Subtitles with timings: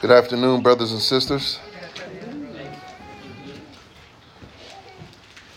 [0.00, 1.60] Good afternoon, brothers and sisters.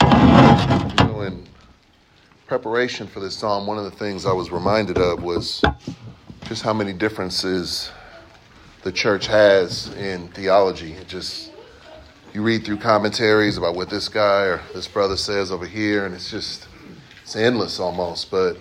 [0.01, 1.47] in
[2.47, 5.63] preparation for this psalm, one of the things I was reminded of was
[6.43, 7.91] just how many differences
[8.83, 10.93] the church has in theology.
[10.93, 11.51] It just
[12.33, 16.13] you read through commentaries about what this guy or this brother says over here, and
[16.13, 16.67] it's just
[17.21, 18.29] it's endless almost.
[18.29, 18.57] But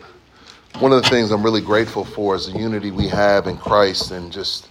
[0.79, 4.11] one of the things I'm really grateful for is the unity we have in Christ,
[4.11, 4.68] and just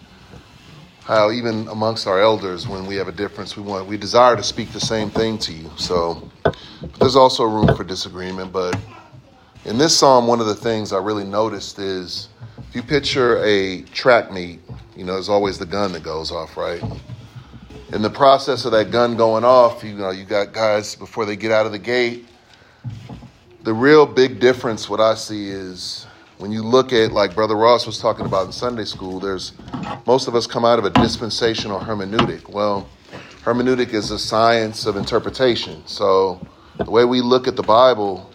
[1.03, 4.43] how even amongst our elders, when we have a difference, we want we desire to
[4.43, 5.69] speak the same thing to you.
[5.77, 6.29] So
[6.99, 8.77] there's also room for disagreement, but
[9.65, 12.29] in this psalm, one of the things I really noticed is
[12.69, 14.59] if you picture a track meet,
[14.95, 16.81] you know, there's always the gun that goes off, right?
[17.93, 21.35] In the process of that gun going off, you know, you got guys before they
[21.35, 22.27] get out of the gate.
[23.63, 26.07] The real big difference, what I see is
[26.39, 29.53] when you look at, like Brother Ross was talking about in Sunday school, there's
[30.07, 32.49] most of us come out of a dispensational hermeneutic.
[32.49, 32.89] Well,
[33.43, 35.83] hermeneutic is a science of interpretation.
[35.85, 36.43] So
[36.77, 38.31] the way we look at the Bible,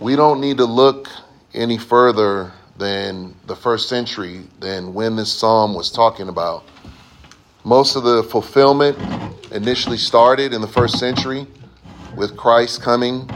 [0.00, 1.08] we don't need to look
[1.54, 6.64] any further than the first century, than when this psalm was talking about.
[7.62, 8.98] Most of the fulfillment
[9.52, 11.46] initially started in the first century
[12.16, 13.30] with Christ coming,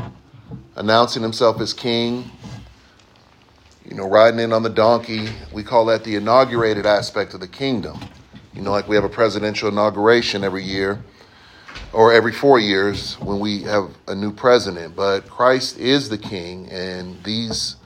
[0.76, 2.30] announcing himself as king,
[3.84, 5.28] you know, riding in on the donkey.
[5.52, 7.98] We call that the inaugurated aspect of the kingdom.
[8.54, 11.02] You know, like we have a presidential inauguration every year
[11.92, 14.94] or every four years when we have a new president.
[14.94, 17.76] But Christ is the king, and these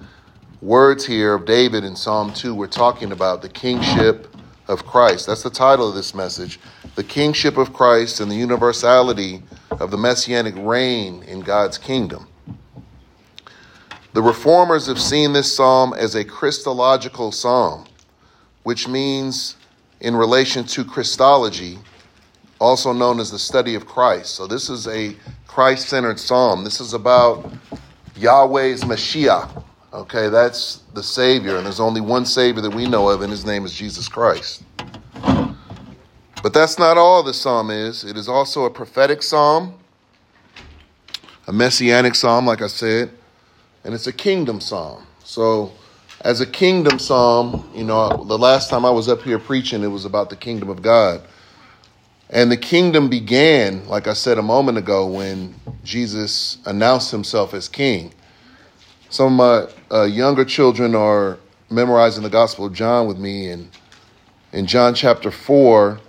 [0.61, 4.35] words here of David in Psalm 2, we're talking about the kingship
[4.69, 5.27] of Christ.
[5.27, 6.59] That's the title of this message
[6.97, 12.27] The Kingship of Christ and the Universality of the Messianic Reign in God's Kingdom.
[14.17, 17.85] The reformers have seen this psalm as a Christological psalm,
[18.63, 19.57] which means
[20.01, 21.79] in relation to Christology,
[22.59, 24.35] also known as the study of Christ.
[24.35, 25.15] So, this is a
[25.47, 26.65] Christ centered psalm.
[26.65, 27.53] This is about
[28.17, 29.63] Yahweh's Mashiach.
[29.93, 33.45] Okay, that's the Savior, and there's only one Savior that we know of, and his
[33.45, 34.63] name is Jesus Christ.
[36.43, 38.03] But that's not all the psalm is.
[38.03, 39.75] It is also a prophetic psalm,
[41.47, 43.11] a messianic psalm, like I said,
[43.87, 45.07] and it's a kingdom psalm.
[45.23, 45.73] So,
[46.23, 49.89] as a kingdom psalm, you know, the last time I was up here preaching, it
[49.89, 51.23] was about the kingdom of God.
[52.29, 55.55] And the kingdom began, like I said a moment ago, when
[55.85, 58.13] Jesus announced himself as king.
[59.09, 61.39] Some of my uh, younger children are
[61.71, 63.51] memorizing the Gospel of John with me.
[63.51, 63.71] And
[64.53, 66.01] in John chapter 4,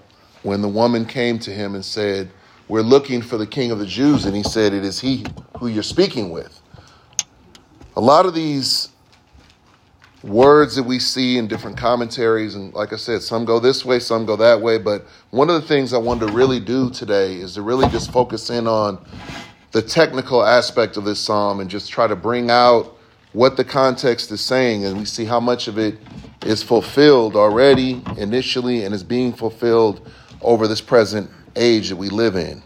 [0.42, 2.32] when the woman came to him and said,
[2.68, 5.28] We're looking for the king of the Jews, and he said, It is he
[5.60, 6.56] who you're speaking with.
[7.97, 8.90] A lot of these
[10.22, 12.53] words that we see in different commentaries.
[12.53, 14.78] And like I said, some go this way, some go that way.
[14.78, 18.12] But one of the things I wanted to really do today is to really just
[18.12, 19.03] focus in on
[19.72, 22.96] the technical aspect of this psalm and just try to bring out
[23.34, 24.86] what the context is saying.
[24.86, 25.97] And we see how much of it
[26.46, 30.07] is fulfilled already initially and is being fulfilled
[30.44, 32.62] over this present age that we live in.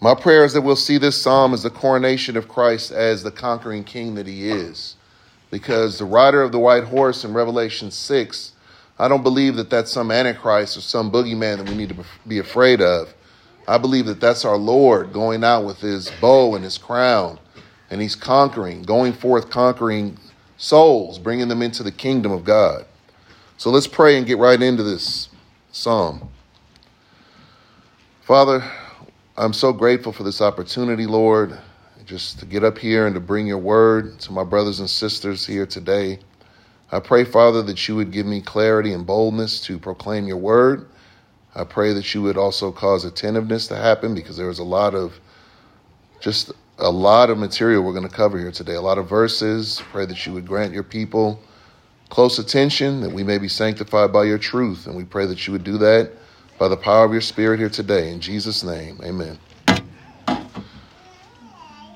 [0.00, 3.32] My prayer is that we'll see this psalm as the coronation of Christ as the
[3.32, 4.94] conquering king that he is.
[5.50, 8.52] Because the rider of the white horse in Revelation 6,
[8.98, 12.38] I don't believe that that's some antichrist or some boogeyman that we need to be
[12.38, 13.12] afraid of.
[13.66, 17.38] I believe that that's our Lord going out with his bow and his crown,
[17.90, 20.18] and he's conquering, going forth conquering
[20.56, 22.86] souls, bringing them into the kingdom of God.
[23.56, 25.28] So let's pray and get right into this
[25.72, 26.28] psalm.
[28.22, 28.62] Father,
[29.38, 31.56] I'm so grateful for this opportunity, Lord,
[32.04, 35.46] just to get up here and to bring your word to my brothers and sisters
[35.46, 36.18] here today.
[36.90, 40.88] I pray, Father, that you would give me clarity and boldness to proclaim your word.
[41.54, 45.20] I pray that you would also cause attentiveness to happen because there's a lot of
[46.18, 49.80] just a lot of material we're going to cover here today, a lot of verses.
[49.92, 51.40] Pray that you would grant your people
[52.08, 54.88] close attention, that we may be sanctified by your truth.
[54.88, 56.10] And we pray that you would do that
[56.58, 58.10] by the power of your Spirit here today.
[58.10, 59.38] In Jesus' name, amen.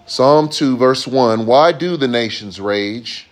[0.06, 3.28] Psalm 2, verse 1 Why do the nations rage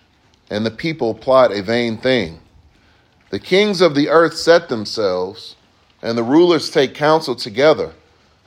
[0.49, 2.39] and the people plot a vain thing?
[3.29, 5.55] The kings of the earth set themselves,
[6.01, 7.93] and the rulers take counsel together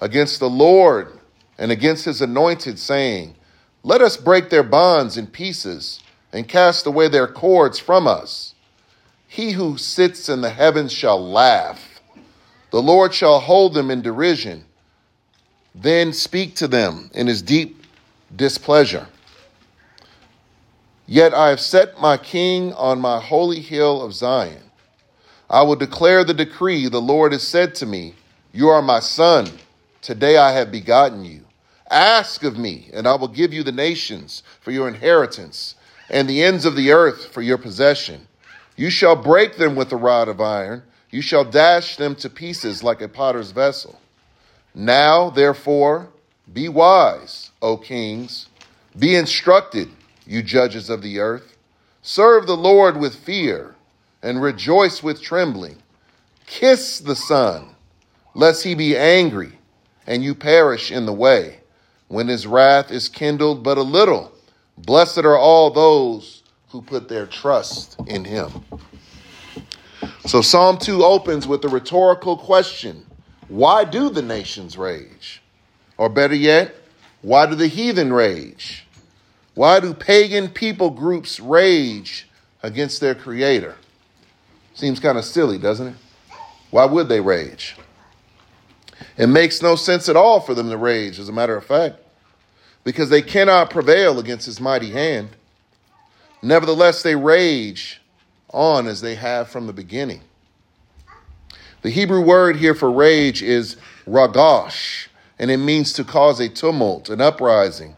[0.00, 1.18] against the Lord
[1.56, 3.34] and against his anointed, saying,
[3.82, 6.00] Let us break their bonds in pieces
[6.32, 8.54] and cast away their cords from us.
[9.26, 11.93] He who sits in the heavens shall laugh.
[12.74, 14.64] The Lord shall hold them in derision,
[15.76, 17.84] then speak to them in his deep
[18.34, 19.06] displeasure.
[21.06, 24.72] Yet I have set my king on my holy hill of Zion.
[25.48, 26.88] I will declare the decree.
[26.88, 28.16] The Lord has said to me,
[28.52, 29.46] You are my son.
[30.02, 31.42] Today I have begotten you.
[31.88, 35.76] Ask of me, and I will give you the nations for your inheritance,
[36.10, 38.26] and the ends of the earth for your possession.
[38.74, 40.82] You shall break them with a rod of iron,
[41.14, 44.00] you shall dash them to pieces like a potter's vessel.
[44.74, 46.08] Now, therefore,
[46.52, 48.48] be wise, O kings,
[48.98, 49.90] be instructed
[50.26, 51.56] you judges of the earth.
[52.02, 53.76] Serve the Lord with fear
[54.24, 55.76] and rejoice with trembling.
[56.46, 57.76] Kiss the Son,
[58.34, 59.52] lest he be angry
[60.08, 61.60] and you perish in the way,
[62.08, 64.32] when his wrath is kindled but a little.
[64.78, 68.50] Blessed are all those who put their trust in him.
[70.26, 73.04] So Psalm 2 opens with a rhetorical question
[73.48, 75.42] Why do the nations rage?
[75.96, 76.74] Or better yet,
[77.22, 78.86] why do the heathen rage?
[79.54, 82.28] Why do pagan people groups rage
[82.62, 83.76] against their creator?
[84.74, 85.94] Seems kind of silly, doesn't it?
[86.70, 87.76] Why would they rage?
[89.16, 91.96] It makes no sense at all for them to rage, as a matter of fact,
[92.82, 95.30] because they cannot prevail against his mighty hand.
[96.42, 98.00] Nevertheless, they rage
[98.54, 100.20] on as they have from the beginning.
[101.82, 105.08] The Hebrew word here for rage is ragash,
[105.38, 107.96] and it means to cause a tumult, an uprising.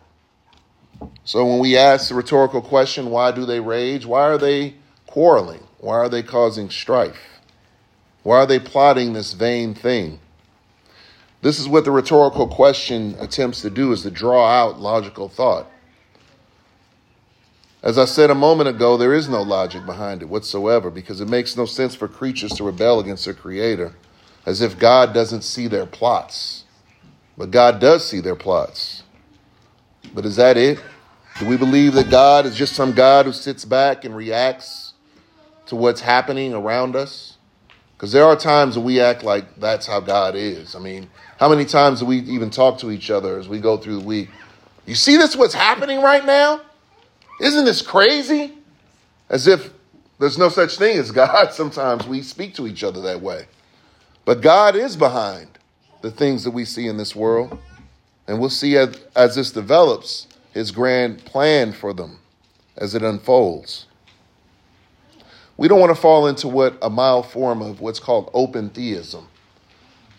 [1.25, 4.06] So when we ask the rhetorical question, why do they rage?
[4.06, 4.75] Why are they
[5.06, 5.62] quarreling?
[5.79, 7.41] Why are they causing strife?
[8.23, 10.19] Why are they plotting this vain thing?
[11.43, 15.70] This is what the rhetorical question attempts to do is to draw out logical thought.
[17.82, 21.28] As I said a moment ago, there is no logic behind it whatsoever because it
[21.28, 23.94] makes no sense for creatures to rebel against their creator
[24.46, 26.64] as if God doesn't see their plots.
[27.37, 29.02] But God does see their plots.
[30.14, 30.81] But is that it?
[31.38, 34.94] Do we believe that God is just some God who sits back and reacts
[35.67, 37.37] to what's happening around us?
[37.96, 40.75] Because there are times we act like that's how God is.
[40.75, 43.76] I mean, how many times do we even talk to each other as we go
[43.76, 44.31] through the week?
[44.87, 46.61] You see this what's happening right now?
[47.41, 48.53] Isn't this crazy?
[49.29, 49.71] As if
[50.19, 51.53] there's no such thing as God.
[51.53, 53.47] Sometimes we speak to each other that way.
[54.25, 55.59] But God is behind
[56.03, 57.59] the things that we see in this world.
[58.27, 62.19] And we'll see as, as this develops his grand plan for them
[62.77, 63.87] as it unfolds.
[65.56, 69.29] We don't want to fall into what a mild form of what's called open theism.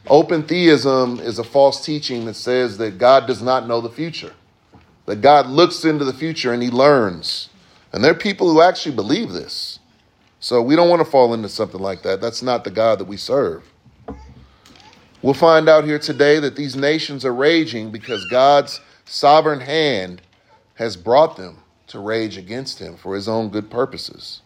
[0.08, 4.34] Open theism is a false teaching that says that God does not know the future,
[5.08, 7.50] that God looks into the future and he learns.
[7.92, 9.80] And there are people who actually believe this.
[10.40, 12.22] So we don't want to fall into something like that.
[12.22, 13.64] That's not the God that we serve.
[15.24, 20.22] We'll find out here today that these nations are raging because God's sovereign hand
[20.76, 21.58] has brought them
[21.88, 24.42] to rage against him for his own good purposes.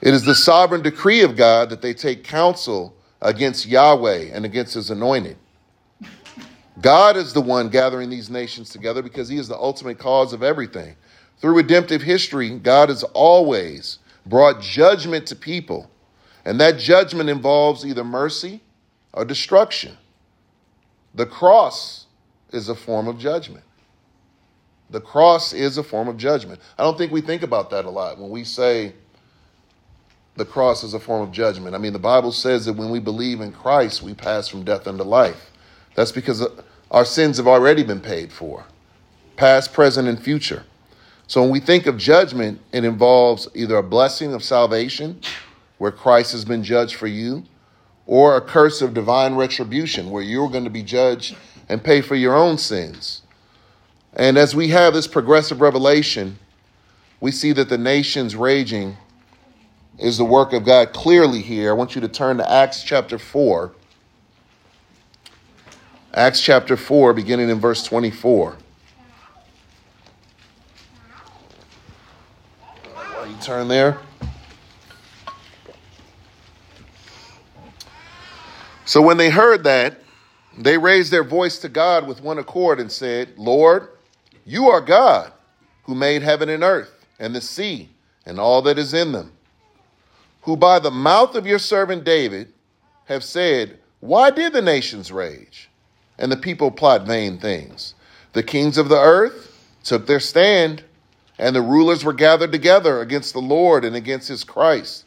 [0.00, 4.74] It is the sovereign decree of God that they take counsel against Yahweh and against
[4.74, 5.36] his anointed.
[6.80, 10.42] God is the one gathering these nations together because he is the ultimate cause of
[10.42, 10.96] everything.
[11.38, 15.90] Through redemptive history, God has always brought judgment to people,
[16.44, 18.60] and that judgment involves either mercy
[19.12, 19.96] or destruction.
[21.14, 22.06] The cross
[22.52, 23.64] is a form of judgment.
[24.90, 26.60] The cross is a form of judgment.
[26.78, 28.92] I don't think we think about that a lot when we say
[30.36, 31.74] the cross is a form of judgment.
[31.74, 34.86] I mean, the Bible says that when we believe in Christ, we pass from death
[34.86, 35.50] unto life.
[35.96, 36.46] That's because
[36.90, 38.66] our sins have already been paid for,
[39.36, 40.64] past, present, and future.
[41.26, 45.20] So when we think of judgment, it involves either a blessing of salvation,
[45.78, 47.44] where Christ has been judged for you,
[48.06, 51.34] or a curse of divine retribution, where you're going to be judged
[51.68, 53.22] and pay for your own sins.
[54.12, 56.38] And as we have this progressive revelation,
[57.20, 58.96] we see that the nations raging
[59.98, 61.70] is the work of God clearly here.
[61.70, 63.72] I want you to turn to Acts chapter 4.
[66.16, 68.56] Acts chapter 4, beginning in verse 24.
[72.94, 73.98] While you turn there.
[78.86, 80.00] So when they heard that,
[80.56, 83.90] they raised their voice to God with one accord and said, Lord,
[84.46, 85.32] you are God
[85.82, 87.90] who made heaven and earth and the sea
[88.24, 89.32] and all that is in them,
[90.40, 92.54] who by the mouth of your servant David
[93.04, 95.68] have said, Why did the nations rage
[96.18, 97.94] and the people plot vain things?
[98.32, 99.52] The kings of the earth
[99.84, 100.82] took their stand,
[101.38, 105.04] and the rulers were gathered together against the Lord and against his Christ.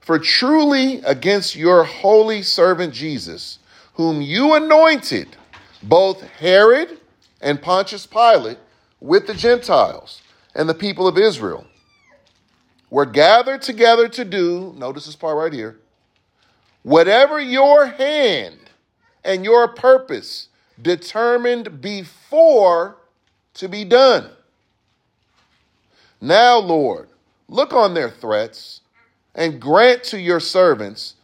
[0.00, 3.58] For truly against your holy servant Jesus,
[3.94, 5.36] whom you anointed,
[5.82, 7.00] both Herod
[7.40, 8.58] and Pontius Pilate,
[9.00, 10.22] with the Gentiles
[10.54, 11.66] and the people of Israel
[12.90, 15.78] were gathered together to do, notice this part right here,
[16.82, 18.63] whatever your hand
[19.24, 20.48] and your purpose
[20.80, 22.96] determined before
[23.54, 24.28] to be done.
[26.20, 27.08] Now, Lord,
[27.48, 28.80] look on their threats
[29.34, 31.14] and grant to your servants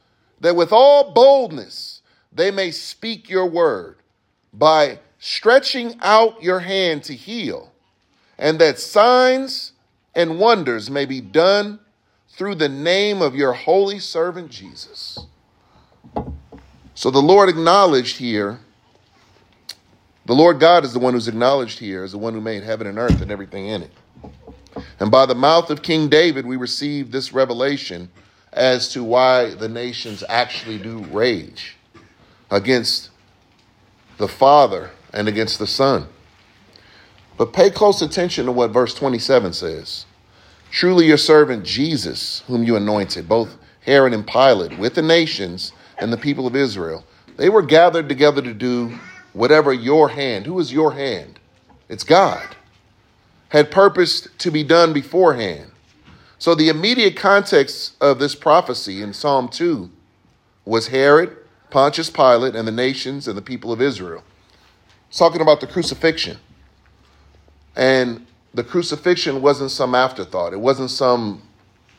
[0.40, 2.02] that with all boldness
[2.32, 3.96] they may speak your word
[4.52, 7.72] by stretching out your hand to heal,
[8.38, 9.72] and that signs
[10.14, 11.78] and wonders may be done
[12.28, 15.18] through the name of your holy servant Jesus.
[17.00, 18.58] So the Lord acknowledged here,
[20.26, 22.86] the Lord God is the one who's acknowledged here as the one who made heaven
[22.86, 23.90] and earth and everything in it.
[25.00, 28.10] And by the mouth of King David, we receive this revelation
[28.52, 31.78] as to why the nations actually do rage
[32.50, 33.08] against
[34.18, 36.06] the Father and against the Son.
[37.38, 40.04] But pay close attention to what verse 27 says.
[40.70, 46.12] Truly, your servant Jesus, whom you anointed, both Herod and Pilate, with the nations and
[46.12, 47.04] the people of Israel,
[47.36, 48.98] they were gathered together to do
[49.32, 51.38] whatever your hand, who is your hand?
[51.88, 52.56] It's God,
[53.50, 55.70] had purposed to be done beforehand.
[56.38, 59.90] So the immediate context of this prophecy in Psalm 2
[60.64, 61.36] was Herod,
[61.70, 64.24] Pontius Pilate, and the nations and the people of Israel.
[65.08, 66.38] It's talking about the crucifixion.
[67.76, 70.52] And the crucifixion wasn't some afterthought.
[70.52, 71.42] It wasn't some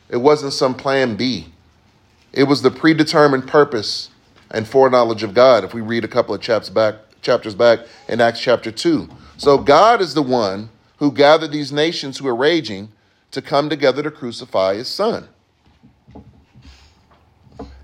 [0.08, 1.51] it wasn't some plan B.
[2.32, 4.10] It was the predetermined purpose
[4.50, 8.20] and foreknowledge of God if we read a couple of chapters back chapters back in
[8.20, 9.08] Acts chapter 2.
[9.36, 12.90] So God is the one who gathered these nations who are raging
[13.30, 15.28] to come together to crucify his son.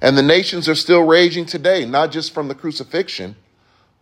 [0.01, 3.37] And the nations are still raging today, not just from the crucifixion,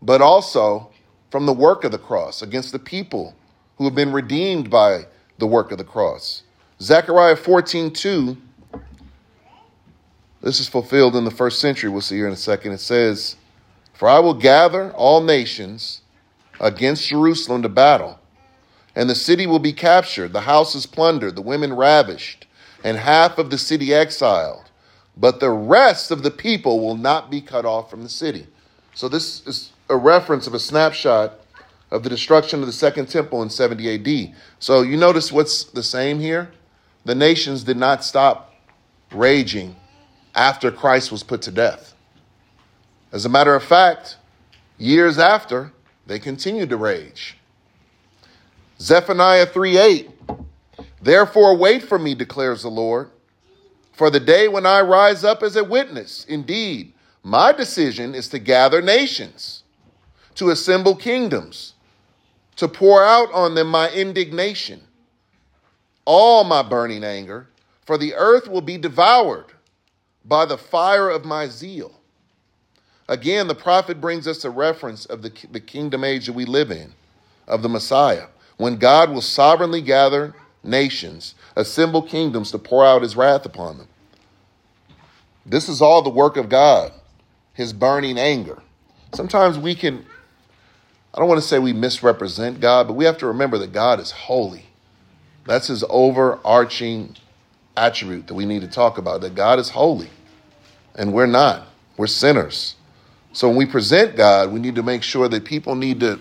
[0.03, 0.91] but also
[1.31, 3.35] from the work of the cross against the people
[3.79, 5.07] who have been redeemed by
[5.39, 6.43] the work of the cross.
[6.81, 8.37] Zechariah 14 2,
[10.43, 11.91] this is fulfilled in the first century.
[11.91, 12.73] We'll see here in a second.
[12.73, 13.37] It says,
[13.95, 16.03] For I will gather all nations
[16.61, 18.19] against Jerusalem to battle
[18.97, 22.47] and the city will be captured, the houses plundered, the women ravished,
[22.83, 24.71] and half of the city exiled.
[25.19, 28.47] But the rest of the people will not be cut off from the city.
[28.95, 31.35] So, this is a reference of a snapshot
[31.91, 33.95] of the destruction of the second temple in 70
[34.31, 34.35] AD.
[34.59, 36.51] So, you notice what's the same here?
[37.05, 38.55] The nations did not stop
[39.13, 39.77] raging
[40.37, 41.95] after Christ was put to death.
[43.11, 44.19] As a matter of fact,
[44.79, 45.73] years after,
[46.07, 47.39] they continued to rage.
[48.79, 50.11] Zephaniah 3 8.
[51.01, 53.11] Therefore, wait for me, declares the Lord,
[53.93, 56.27] for the day when I rise up as a witness.
[56.27, 59.63] Indeed, my decision is to gather nations,
[60.35, 61.73] to assemble kingdoms,
[62.57, 64.83] to pour out on them my indignation,
[66.05, 67.49] all my burning anger,
[67.87, 69.56] for the earth will be devoured
[70.27, 71.93] by the fire of my zeal.
[73.09, 76.71] Again, the prophet brings us a reference of the, the kingdom age that we live
[76.71, 76.93] in,
[77.47, 83.15] of the Messiah when God will sovereignly gather nations, assemble kingdoms to pour out his
[83.15, 83.89] wrath upon them.
[85.45, 86.93] This is all the work of God,
[87.53, 88.63] his burning anger.
[89.15, 90.05] Sometimes we can,
[91.15, 94.01] I don't want to say we misrepresent God, but we have to remember that God
[94.01, 94.67] is holy.
[95.45, 97.15] That's his overarching
[97.77, 100.09] attribute that we need to talk about that God is holy
[100.97, 101.69] and we're not.
[101.97, 102.75] We're sinners.
[103.33, 106.19] So when we present God, we need to make sure that people need to,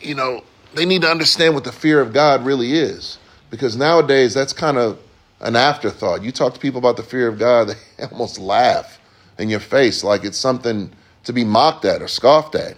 [0.00, 0.42] you know,
[0.74, 3.18] they need to understand what the fear of God really is.
[3.50, 4.98] Because nowadays, that's kind of
[5.40, 6.22] an afterthought.
[6.22, 8.98] You talk to people about the fear of God, they almost laugh
[9.38, 10.90] in your face like it's something
[11.24, 12.76] to be mocked at or scoffed at.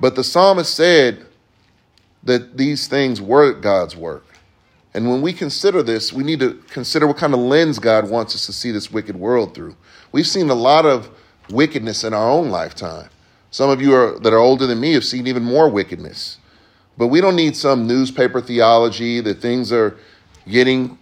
[0.00, 1.24] But the psalmist said
[2.24, 4.23] that these things were God's work.
[4.94, 8.34] And when we consider this, we need to consider what kind of lens God wants
[8.36, 9.76] us to see this wicked world through.
[10.12, 11.10] We've seen a lot of
[11.50, 13.10] wickedness in our own lifetime.
[13.50, 16.38] Some of you are, that are older than me have seen even more wickedness.
[16.96, 19.96] But we don't need some newspaper theology that things are
[20.48, 20.96] getting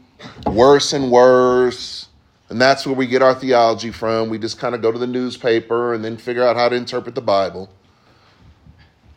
[0.46, 2.08] worse and worse.
[2.48, 4.30] And that's where we get our theology from.
[4.30, 7.14] We just kind of go to the newspaper and then figure out how to interpret
[7.14, 7.70] the Bible.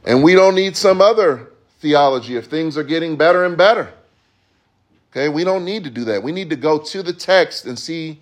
[0.05, 3.93] And we don't need some other theology if things are getting better and better.
[5.15, 6.23] Okay, we don't need to do that.
[6.23, 8.19] We need to go to the text and see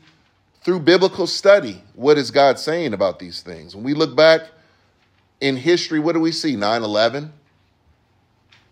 [0.62, 3.76] through biblical study what is God saying about these things.
[3.76, 4.42] When we look back
[5.42, 6.56] in history, what do we see?
[6.56, 7.34] 9 11,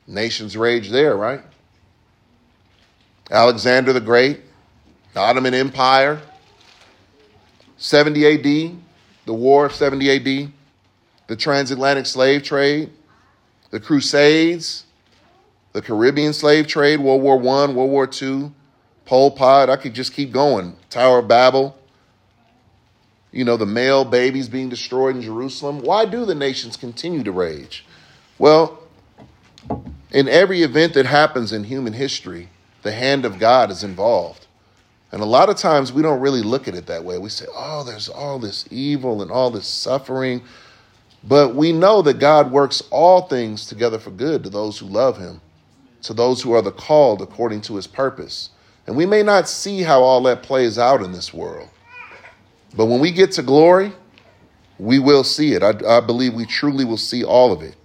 [0.06, 1.42] Nations rage there, right?
[3.32, 4.42] Alexander the Great,
[5.14, 6.22] the Ottoman Empire,
[7.78, 8.78] 70 AD,
[9.26, 10.52] the War of 70 AD,
[11.26, 12.92] the transatlantic slave trade,
[13.72, 14.86] the Crusades,
[15.74, 18.52] the Caribbean slave trade, World War I, World War II,
[19.06, 19.70] Pol Pot.
[19.70, 20.76] I could just keep going.
[20.90, 21.78] Tower of Babel.
[23.32, 25.80] You know, the male babies being destroyed in Jerusalem.
[25.80, 27.86] Why do the nations continue to rage?
[28.38, 28.80] Well,
[30.12, 32.50] in every event that happens in human history,
[32.82, 34.48] the hand of God is involved.
[35.12, 37.18] And a lot of times we don't really look at it that way.
[37.18, 40.42] We say, oh, there's all this evil and all this suffering.
[41.24, 45.18] But we know that God works all things together for good to those who love
[45.18, 45.42] him,
[46.04, 48.50] to those who are the called according to his purpose.
[48.88, 51.70] And we may not see how all that plays out in this world.
[52.76, 53.92] But when we get to glory,
[54.80, 55.62] we will see it.
[55.62, 57.76] I, I believe we truly will see all of it.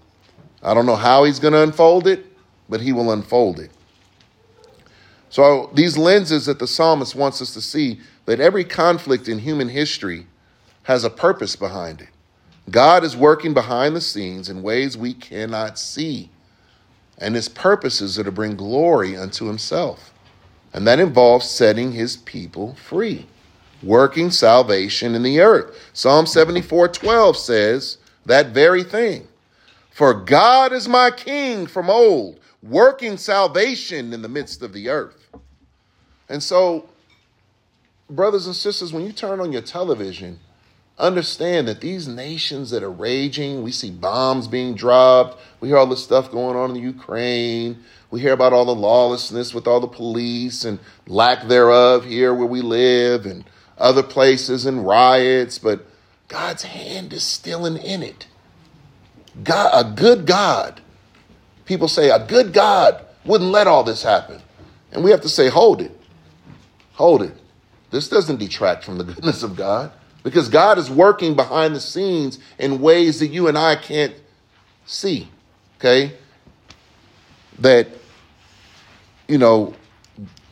[0.63, 2.25] I don't know how he's going to unfold it,
[2.69, 3.71] but he will unfold it.
[5.29, 9.69] So, these lenses that the psalmist wants us to see that every conflict in human
[9.69, 10.27] history
[10.85, 12.09] has a purpose behind it.
[12.71, 16.31] God is working behind the scenes in ways we cannot see.
[17.19, 20.13] And his purposes are to bring glory unto himself.
[20.73, 23.27] And that involves setting his people free,
[23.83, 25.75] working salvation in the earth.
[25.93, 29.27] Psalm 74 12 says that very thing.
[29.91, 35.31] For God is my king from old, working salvation in the midst of the earth.
[36.29, 36.91] And so,
[38.11, 40.41] brothers and sisters, when you turn on your television,
[40.99, 45.87] understand that these nations that are raging, we see bombs being dropped, we hear all
[45.87, 47.79] this stuff going on in the Ukraine,
[48.11, 52.47] we hear about all the lawlessness with all the police and lack thereof here where
[52.47, 53.45] we live and
[53.79, 55.87] other places and riots, but
[56.29, 58.27] God's hand is still in, in it.
[59.43, 60.81] God, a good God.
[61.67, 64.41] People say a good God wouldn't let all this happen.
[64.93, 65.93] And we have to say, hold it.
[66.95, 67.35] Hold it.
[67.91, 69.93] This doesn't detract from the goodness of God
[70.27, 74.13] because God is working behind the scenes in ways that you and I can't
[74.85, 75.29] see.
[75.79, 76.15] Okay?
[77.61, 77.87] That,
[79.29, 79.77] you know,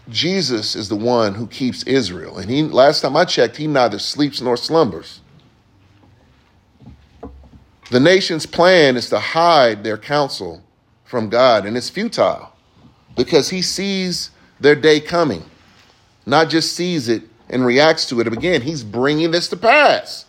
[0.09, 2.39] Jesus is the one who keeps Israel.
[2.39, 5.21] And he last time I checked, he neither sleeps nor slumbers.
[7.91, 10.63] The nation's plan is to hide their counsel
[11.03, 12.53] from God, and it's futile
[13.17, 15.43] because he sees their day coming,
[16.27, 18.27] not just sees it and reacts to it.
[18.27, 20.27] Again, he's bringing this to pass.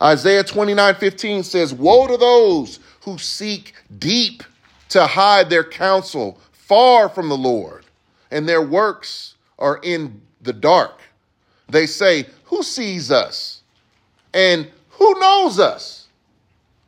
[0.00, 4.42] Isaiah 29 15 says, Woe to those who seek deep
[4.90, 7.84] to hide their counsel far from the Lord,
[8.30, 11.00] and their works are in the dark.
[11.68, 13.62] They say, Who sees us?
[14.34, 16.06] And who knows us?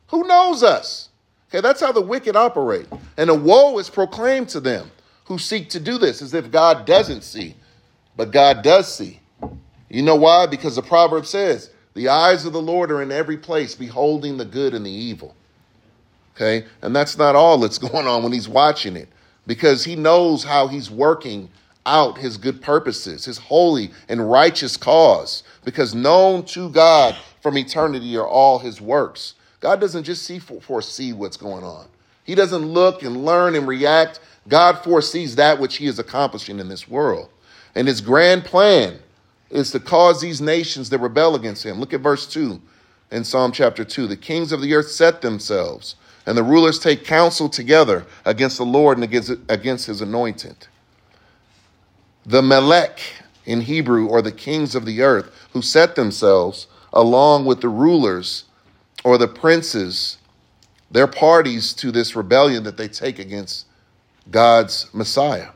[0.07, 1.09] Who knows us?
[1.49, 2.87] Okay, that's how the wicked operate.
[3.17, 4.91] And a woe is proclaimed to them
[5.25, 7.55] who seek to do this as if God doesn't see.
[8.17, 9.20] But God does see.
[9.91, 10.47] You know why?
[10.47, 14.45] Because the proverb says, the eyes of the Lord are in every place, beholding the
[14.45, 15.35] good and the evil.
[16.35, 16.65] Okay?
[16.81, 19.09] And that's not all that's going on when he's watching it,
[19.45, 21.49] because he knows how he's working
[21.85, 28.15] out his good purposes, his holy and righteous cause, because known to God from eternity
[28.15, 29.33] are all his works.
[29.59, 31.87] God doesn't just see foresee what's going on.
[32.23, 34.19] He doesn't look and learn and react.
[34.47, 37.29] God foresees that which he is accomplishing in this world.
[37.75, 38.99] And his grand plan
[39.51, 41.79] is to cause these nations to rebel against him.
[41.79, 42.61] Look at verse 2
[43.11, 44.07] in Psalm chapter 2.
[44.07, 48.65] The kings of the earth set themselves, and the rulers take counsel together against the
[48.65, 50.67] Lord and against, against his anointed.
[52.25, 52.99] The Melech
[53.45, 58.45] in Hebrew, or the kings of the earth, who set themselves along with the rulers
[59.03, 60.17] or the princes,
[60.91, 63.65] they're parties to this rebellion that they take against
[64.29, 65.49] God's Messiah.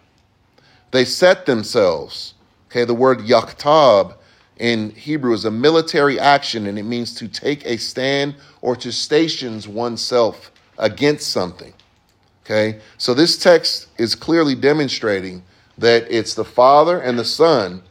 [0.92, 2.35] They set themselves.
[2.76, 4.16] Okay, the word yaktab
[4.58, 8.92] in Hebrew is a military action and it means to take a stand or to
[8.92, 11.74] station oneself against something.
[12.44, 15.44] Okay, so this text is clearly demonstrating
[15.78, 17.82] that it's the Father and the Son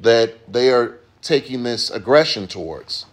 [0.00, 3.06] that they are taking this aggression towards.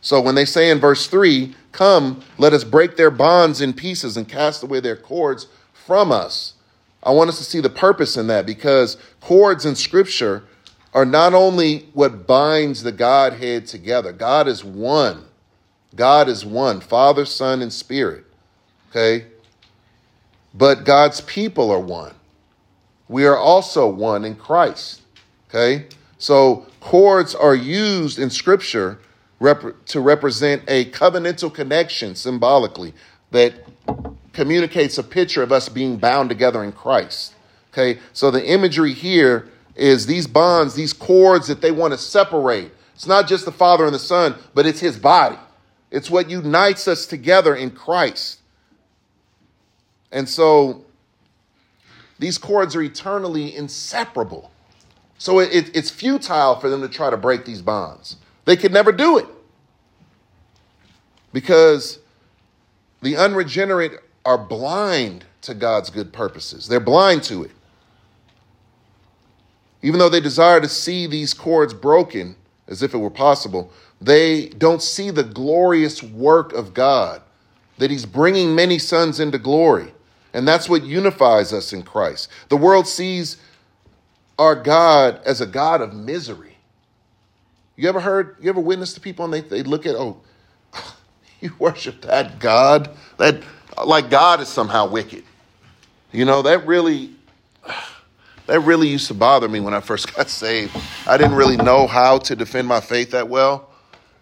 [0.00, 4.16] So when they say in verse 3, Come, let us break their bonds in pieces
[4.16, 6.54] and cast away their cords from us.
[7.02, 10.44] I want us to see the purpose in that because cords in Scripture
[10.94, 15.24] are not only what binds the Godhead together, God is one.
[15.94, 18.24] God is one Father, Son, and Spirit.
[18.90, 19.26] Okay?
[20.54, 22.14] But God's people are one.
[23.08, 25.02] We are also one in Christ.
[25.48, 25.86] Okay?
[26.18, 28.98] So cords are used in Scripture
[29.40, 32.94] rep- to represent a covenantal connection symbolically
[33.30, 33.54] that
[34.32, 37.34] communicates a picture of us being bound together in Christ.
[37.72, 42.70] Okay, so the imagery here is these bonds, these cords that they want to separate.
[42.94, 45.38] It's not just the Father and the Son, but it's His body.
[45.90, 48.40] It's what unites us together in Christ.
[50.10, 50.84] And so
[52.18, 54.50] these cords are eternally inseparable.
[55.18, 58.16] So it, it, it's futile for them to try to break these bonds.
[58.44, 59.26] They could never do it
[61.32, 61.98] because
[63.02, 63.92] the unregenerate
[64.24, 66.68] are blind to God's good purposes.
[66.68, 67.50] They're blind to it.
[69.82, 72.36] Even though they desire to see these cords broken,
[72.68, 77.22] as if it were possible, they don't see the glorious work of God,
[77.78, 79.92] that He's bringing many sons into glory.
[80.34, 82.28] And that's what unifies us in Christ.
[82.48, 83.36] The world sees
[84.38, 86.56] our God as a God of misery.
[87.76, 90.20] You ever heard, you ever witnessed to people and they, they look at, oh,
[91.40, 92.90] you worship that God?
[93.18, 93.42] That
[93.84, 95.24] like God is somehow wicked.
[96.12, 97.10] You know, that really
[98.46, 100.76] that really used to bother me when I first got saved.
[101.06, 103.68] I didn't really know how to defend my faith that well.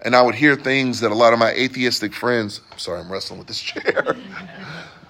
[0.03, 3.13] And I would hear things that a lot of my atheistic friends, I'm sorry, I'm
[3.13, 4.17] wrestling with this chair.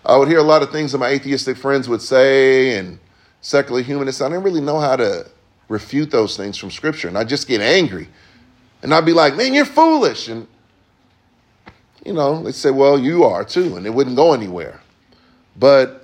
[0.05, 2.99] I would hear a lot of things that my atheistic friends would say and
[3.41, 4.21] secular humanists.
[4.21, 5.27] I didn't really know how to
[5.69, 7.09] refute those things from scripture.
[7.09, 8.09] And I'd just get angry.
[8.83, 10.29] And I'd be like, man, you're foolish.
[10.29, 10.49] And,
[12.05, 13.77] you know, they'd say, well, you are too.
[13.77, 14.81] And it wouldn't go anywhere.
[15.57, 16.00] But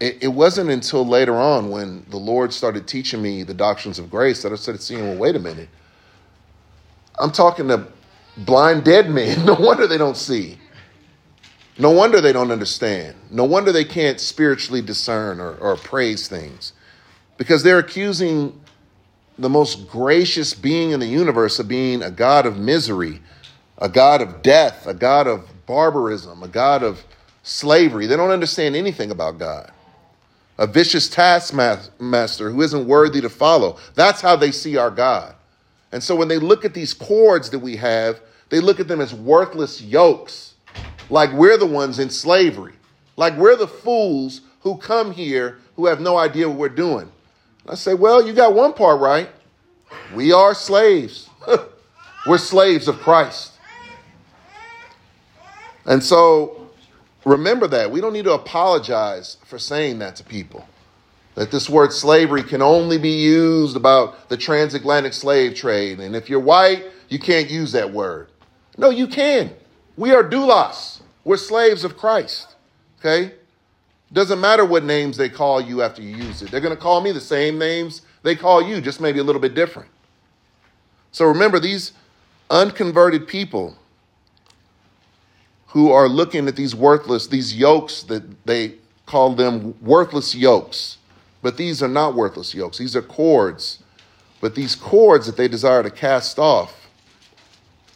[0.00, 4.10] it, it wasn't until later on when the Lord started teaching me the doctrines of
[4.10, 5.68] grace that I started seeing, well, wait a minute.
[7.18, 7.86] I'm talking to
[8.36, 9.44] blind dead men.
[9.46, 10.58] No wonder they don't see.
[11.78, 13.16] No wonder they don't understand.
[13.30, 16.72] No wonder they can't spiritually discern or, or praise things.
[17.36, 18.60] Because they're accusing
[19.38, 23.20] the most gracious being in the universe of being a God of misery,
[23.78, 27.04] a God of death, a God of barbarism, a God of
[27.42, 28.06] slavery.
[28.06, 29.72] They don't understand anything about God.
[30.58, 33.78] A vicious taskmaster who isn't worthy to follow.
[33.94, 35.34] That's how they see our God.
[35.90, 39.00] And so when they look at these cords that we have, they look at them
[39.00, 40.54] as worthless yokes
[41.10, 42.74] like we're the ones in slavery,
[43.16, 47.10] like we're the fools who come here who have no idea what we're doing.
[47.68, 49.28] I say, well, you got one part right.
[50.14, 51.28] We are slaves.
[52.26, 53.52] we're slaves of Christ.
[55.86, 56.63] And so
[57.24, 57.90] remember that.
[57.90, 60.68] We don't need to apologize for saying that to people.
[61.34, 65.98] That this word slavery can only be used about the transatlantic slave trade.
[66.00, 68.28] And if you're white, you can't use that word.
[68.78, 69.50] No, you can.
[69.96, 71.00] We are doulos.
[71.24, 72.54] We're slaves of Christ.
[73.00, 73.34] Okay?
[74.12, 76.50] Doesn't matter what names they call you after you use it.
[76.50, 79.40] They're going to call me the same names they call you, just maybe a little
[79.40, 79.88] bit different.
[81.10, 81.92] So remember, these
[82.50, 83.76] unconverted people
[85.74, 90.98] who are looking at these worthless, these yokes that they call them worthless yokes.
[91.42, 92.78] But these are not worthless yokes.
[92.78, 93.82] These are cords.
[94.40, 96.88] But these cords that they desire to cast off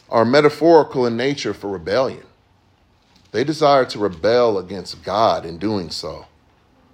[0.09, 2.25] are metaphorical in nature for rebellion.
[3.31, 6.25] They desire to rebel against God in doing so.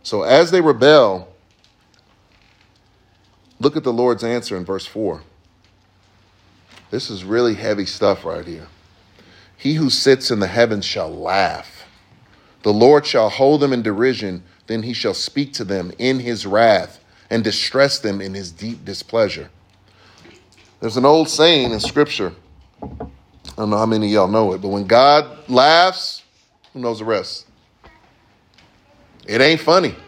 [0.03, 1.29] So as they rebel,
[3.59, 5.23] look at the Lord's answer in verse 4.
[6.91, 8.67] This is really heavy stuff right here.
[9.57, 11.85] He who sits in the heavens shall laugh.
[12.63, 16.45] The Lord shall hold them in derision, then he shall speak to them in his
[16.45, 19.49] wrath and distress them in his deep displeasure.
[20.79, 22.33] There's an old saying in Scripture
[23.57, 26.23] I don't know how many of y'all know it, but when God laughs,
[26.73, 27.45] who knows the rest?
[29.25, 29.95] It ain't funny.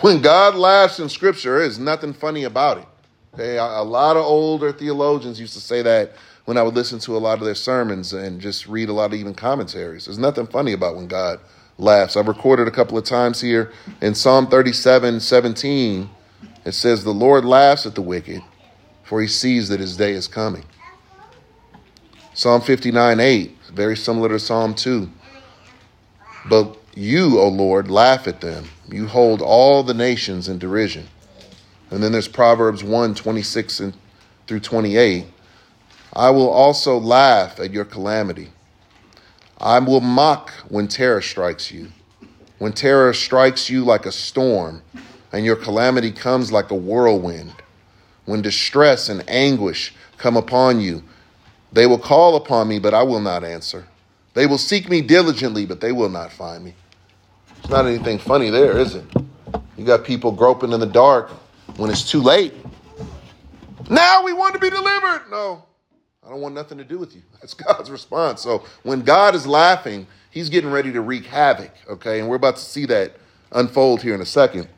[0.00, 2.86] When God laughs in Scripture, there's nothing funny about it.
[3.32, 6.12] Okay, a, lot of older theologians used to say that
[6.46, 9.12] when I would listen to a lot of their sermons and just read a lot
[9.12, 10.06] of even commentaries.
[10.06, 11.40] There's nothing funny about when God
[11.76, 12.16] laughs.
[12.16, 16.08] I've recorded a couple of times here in Psalm 37 17.
[16.64, 18.42] It says, The Lord laughs at the wicked,
[19.02, 20.64] for he sees that his day is coming.
[22.32, 25.10] Psalm 59 8, very similar to Psalm 2.
[26.48, 28.66] But you, O Lord, laugh at them.
[28.88, 31.08] You hold all the nations in derision.
[31.90, 33.94] And then there's Proverbs 1 26 and,
[34.46, 35.26] through 28.
[36.16, 38.48] I will also laugh at your calamity.
[39.58, 41.88] I will mock when terror strikes you.
[42.58, 44.82] When terror strikes you like a storm,
[45.30, 47.52] and your calamity comes like a whirlwind.
[48.24, 51.02] When distress and anguish come upon you,
[51.70, 53.86] they will call upon me, but I will not answer.
[54.32, 56.74] They will seek me diligently, but they will not find me.
[57.58, 59.04] It's not anything funny there, is it?
[59.76, 61.28] You got people groping in the dark
[61.76, 62.54] when it's too late.
[63.90, 65.24] Now we want to be delivered.
[65.30, 65.65] No,
[66.26, 67.22] I don't want nothing to do with you.
[67.40, 68.42] That's God's response.
[68.42, 72.20] So when God is laughing, he's getting ready to wreak havoc, okay?
[72.20, 73.16] And we're about to see that
[73.52, 74.68] unfold here in a second.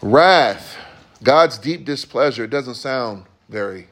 [0.00, 0.76] Wrath,
[1.22, 3.88] God's deep displeasure, it doesn't sound very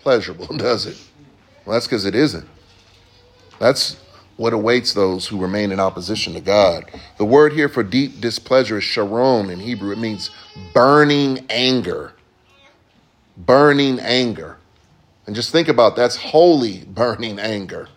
[0.00, 1.00] pleasurable, does it?
[1.64, 2.46] Well, that's because it isn't.
[3.58, 3.96] That's
[4.36, 6.90] what awaits those who remain in opposition to God.
[7.18, 9.92] The word here for deep displeasure is sharon in Hebrew.
[9.92, 10.30] It means
[10.74, 12.14] burning anger.
[13.36, 14.58] Burning anger.
[15.26, 17.88] And just think about that's holy burning anger.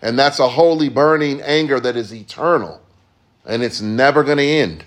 [0.00, 2.80] And that's a holy burning anger that is eternal
[3.48, 4.84] and it's never going to end.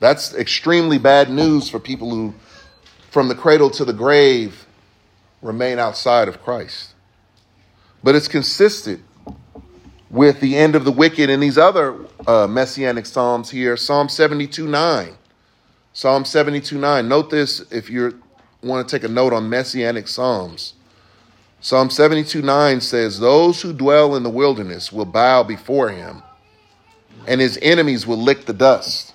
[0.00, 2.34] That's extremely bad news for people who,
[3.10, 4.66] from the cradle to the grave,
[5.40, 6.94] remain outside of Christ.
[8.02, 9.02] But it's consistent
[10.10, 13.76] with the end of the wicked in these other uh, messianic psalms here.
[13.76, 15.16] Psalm 72 9.
[15.92, 17.08] Psalm 72 9.
[17.08, 18.20] Note this if you
[18.62, 20.74] want to take a note on messianic psalms.
[21.60, 26.22] Psalm 72 9 says, Those who dwell in the wilderness will bow before him,
[27.26, 29.14] and his enemies will lick the dust.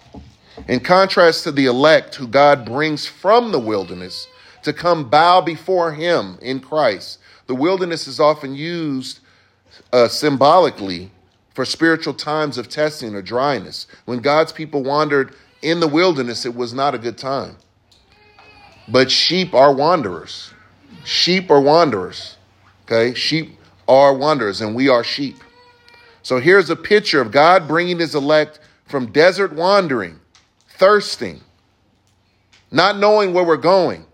[0.68, 4.28] In contrast to the elect who God brings from the wilderness
[4.64, 9.20] to come bow before him in Christ, the wilderness is often used
[9.92, 11.12] uh, symbolically
[11.54, 13.88] for spiritual times of testing or dryness.
[14.06, 17.58] When God's people wandered in the wilderness, it was not a good time.
[18.88, 20.54] But sheep are wanderers.
[21.04, 22.38] Sheep are wanderers.
[22.86, 23.14] Okay?
[23.14, 25.38] Sheep are wanderers, and we are sheep.
[26.22, 30.20] So here's a picture of God bringing his elect from desert wandering,
[30.70, 31.42] thirsting,
[32.72, 34.06] not knowing where we're going,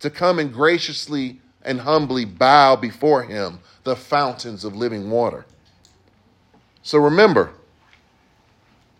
[0.00, 5.44] to come and graciously and humbly bow before him the fountains of living water.
[6.82, 7.52] So remember,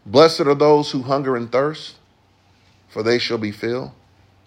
[0.05, 1.97] blessed are those who hunger and thirst,
[2.89, 3.93] for they shall be filled.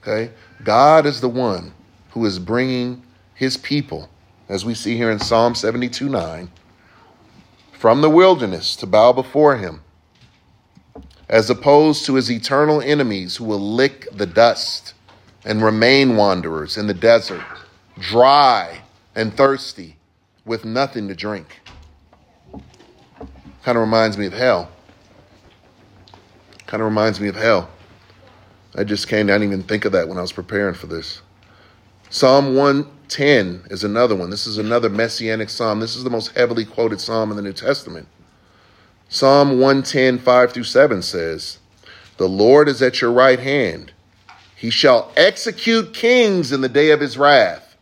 [0.02, 0.32] Okay?
[0.64, 1.74] God is the one
[2.12, 4.10] who is bringing his people,
[4.50, 6.52] as we see here in Psalm 72 9,
[7.72, 9.82] from the wilderness to bow before him,
[11.30, 14.94] as opposed to his eternal enemies who will lick the dust
[15.46, 17.44] and remain wanderers in the desert,
[17.98, 18.82] dry
[19.16, 19.98] and thirsty,
[20.46, 21.60] with nothing to drink.
[23.64, 24.70] Kind of reminds me of hell.
[26.66, 27.70] Kind of reminds me of hell.
[28.76, 31.22] I just came, I didn't even think of that when I was preparing for this.
[32.10, 34.30] Psalm 110 is another one.
[34.30, 35.80] This is another messianic psalm.
[35.80, 38.08] This is the most heavily quoted psalm in the New Testament.
[39.10, 41.60] Psalm 110, 5 through 7 says,
[42.18, 43.92] The Lord is at your right hand.
[44.56, 47.76] He shall execute kings in the day of his wrath.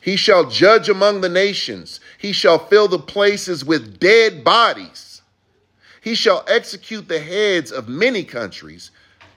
[0.00, 1.98] He shall judge among the nations.
[2.18, 5.22] He shall fill the places with dead bodies.
[6.02, 8.90] He shall execute the heads of many countries.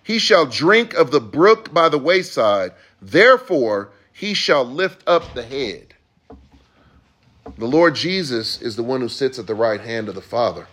[0.08, 2.72] He shall drink of the brook by the wayside.
[3.02, 5.96] Therefore, he shall lift up the head.
[7.58, 10.68] The Lord Jesus is the one who sits at the right hand of the Father.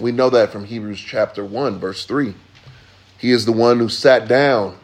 [0.00, 2.34] We know that from Hebrews chapter 1, verse 3.
[3.18, 4.76] He is the one who sat down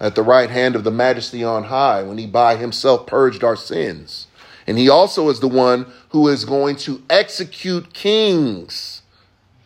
[0.00, 3.54] at the right hand of the majesty on high when he by himself purged our
[3.54, 4.28] sins.
[4.66, 9.02] And he also is the one who is going to execute kings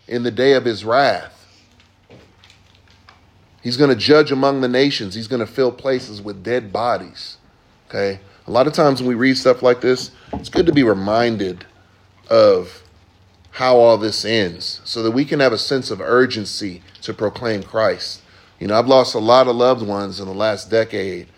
[0.08, 1.33] in the day of his wrath.
[3.64, 5.14] He's going to judge among the nations.
[5.14, 7.38] He's going to fill places with dead bodies.
[7.88, 8.20] Okay?
[8.46, 11.64] A lot of times when we read stuff like this, it's good to be reminded
[12.28, 12.82] of
[13.52, 17.62] how all this ends so that we can have a sense of urgency to proclaim
[17.62, 18.20] Christ.
[18.60, 21.28] You know, I've lost a lot of loved ones in the last decade.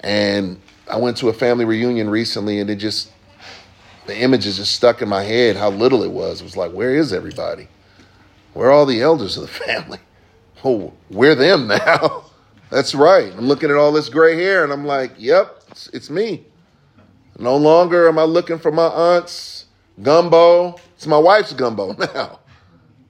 [0.00, 3.12] And I went to a family reunion recently and it just,
[4.06, 6.40] the images just stuck in my head how little it was.
[6.40, 7.68] It was like, where is everybody?
[8.54, 10.00] Where are all the elders of the family?
[10.64, 12.24] Oh, we're them now.
[12.70, 13.32] That's right.
[13.32, 16.44] I'm looking at all this gray hair and I'm like, yep, it's, it's me.
[17.38, 19.66] No longer am I looking for my aunt's
[20.02, 20.76] gumbo.
[20.94, 22.40] It's my wife's gumbo now.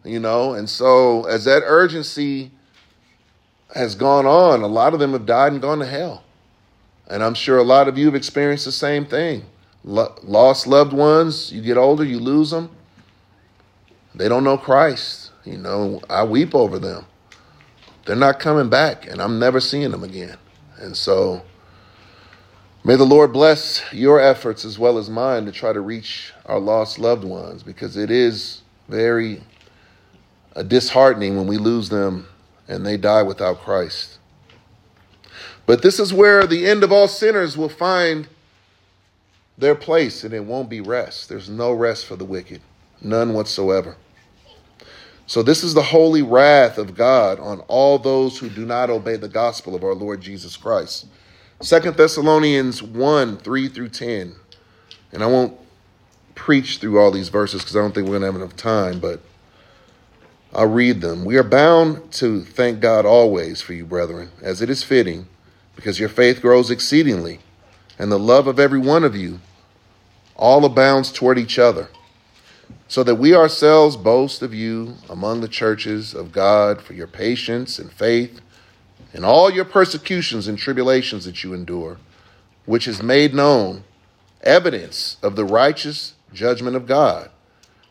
[0.04, 2.52] You know, and so as that urgency
[3.74, 6.24] has gone on, a lot of them have died and gone to hell.
[7.08, 9.44] And I'm sure a lot of you have experienced the same thing.
[9.84, 12.70] lost loved ones, you get older, you lose them.
[14.14, 15.32] They don't know Christ.
[15.44, 17.04] You know, I weep over them.
[18.06, 20.36] They're not coming back, and I'm never seeing them again.
[20.78, 21.42] And so,
[22.84, 26.58] may the Lord bless your efforts as well as mine to try to reach our
[26.58, 29.42] lost loved ones because it is very
[30.56, 32.26] uh, disheartening when we lose them
[32.66, 34.18] and they die without Christ.
[35.66, 38.28] But this is where the end of all sinners will find
[39.58, 41.28] their place, and it won't be rest.
[41.28, 42.62] There's no rest for the wicked,
[43.00, 43.96] none whatsoever.
[45.30, 49.14] So, this is the holy wrath of God on all those who do not obey
[49.14, 51.06] the gospel of our Lord Jesus Christ.
[51.60, 54.34] Second Thessalonians 1 3 through 10.
[55.12, 55.56] And I won't
[56.34, 58.98] preach through all these verses because I don't think we're going to have enough time,
[58.98, 59.20] but
[60.52, 61.24] I'll read them.
[61.24, 65.28] We are bound to thank God always for you, brethren, as it is fitting,
[65.76, 67.38] because your faith grows exceedingly,
[68.00, 69.38] and the love of every one of you
[70.34, 71.88] all abounds toward each other.
[72.90, 77.78] So that we ourselves boast of you among the churches of God for your patience
[77.78, 78.40] and faith
[79.14, 81.98] in all your persecutions and tribulations that you endure,
[82.64, 83.84] which is made known
[84.42, 87.30] evidence of the righteous judgment of God,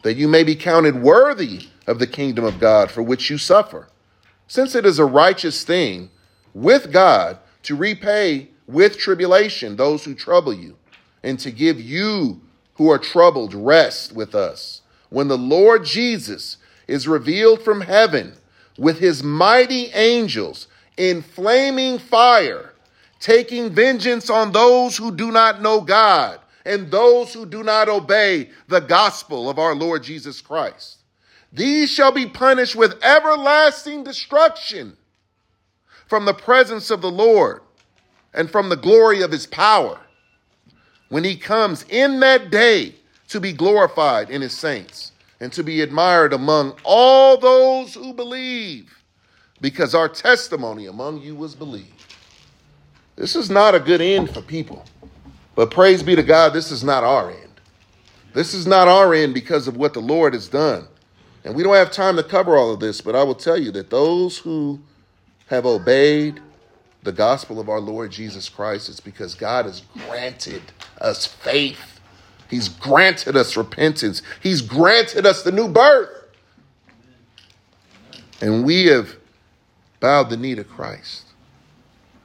[0.02, 3.88] that you may be counted worthy of the kingdom of God for which you suffer,
[4.50, 6.10] since it is a righteous thing
[6.54, 10.76] with God to repay with tribulation those who trouble you,
[11.24, 12.42] and to give you
[12.74, 14.79] who are troubled rest with us,
[15.10, 18.34] when the Lord Jesus is revealed from heaven
[18.78, 20.67] with his mighty angels
[20.98, 22.74] in flaming fire
[23.19, 28.50] taking vengeance on those who do not know God and those who do not obey
[28.67, 30.98] the gospel of our Lord Jesus Christ.
[31.52, 34.95] These shall be punished with everlasting destruction
[36.08, 37.62] from the presence of the Lord
[38.34, 40.00] and from the glory of his power
[41.10, 42.95] when he comes in that day
[43.30, 49.02] to be glorified in his saints and to be admired among all those who believe
[49.62, 52.15] because our testimony among you was believed.
[53.15, 54.86] This is not a good end for people.
[55.56, 57.50] But praise be to God, this is not our end.
[58.34, 60.88] This is not our end because of what the Lord has done.
[61.44, 63.72] And we don't have time to cover all of this, but I will tell you
[63.72, 64.80] that those who
[65.48, 66.39] have obeyed
[67.04, 70.62] the gospel of our Lord Jesus Christ, it's because God has granted
[71.00, 71.99] us faith.
[72.50, 74.22] He's granted us repentance.
[74.42, 76.10] He's granted us the new birth.
[78.42, 79.16] And we have
[80.00, 81.26] bowed the knee to Christ.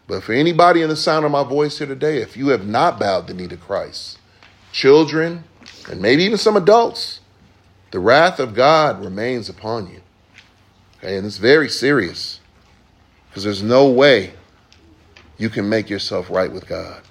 [0.07, 3.01] But for anybody in the sound of my voice here today, if you have not
[3.01, 4.19] bowed the knee to Christ,
[4.73, 5.45] children,
[5.91, 7.21] and maybe even some adults,
[7.91, 10.01] the wrath of God remains upon you.
[10.99, 12.41] Okay, and it's very serious
[13.29, 14.35] because there's no way
[15.39, 17.03] you can make yourself right with God.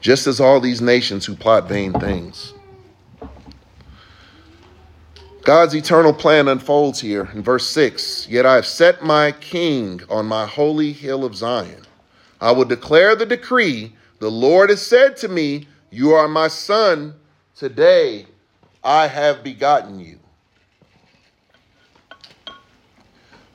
[0.00, 2.54] Just as all these nations who plot vain things.
[5.42, 10.26] God's eternal plan unfolds here in verse 6 Yet I have set my king on
[10.26, 11.82] my holy hill of Zion.
[12.40, 13.94] I will declare the decree.
[14.18, 17.14] The Lord has said to me, You are my son.
[17.54, 18.26] Today
[18.82, 20.18] I have begotten you.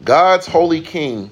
[0.03, 1.31] God's holy king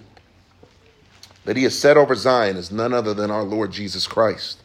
[1.45, 4.62] that he has set over Zion is none other than our Lord Jesus Christ.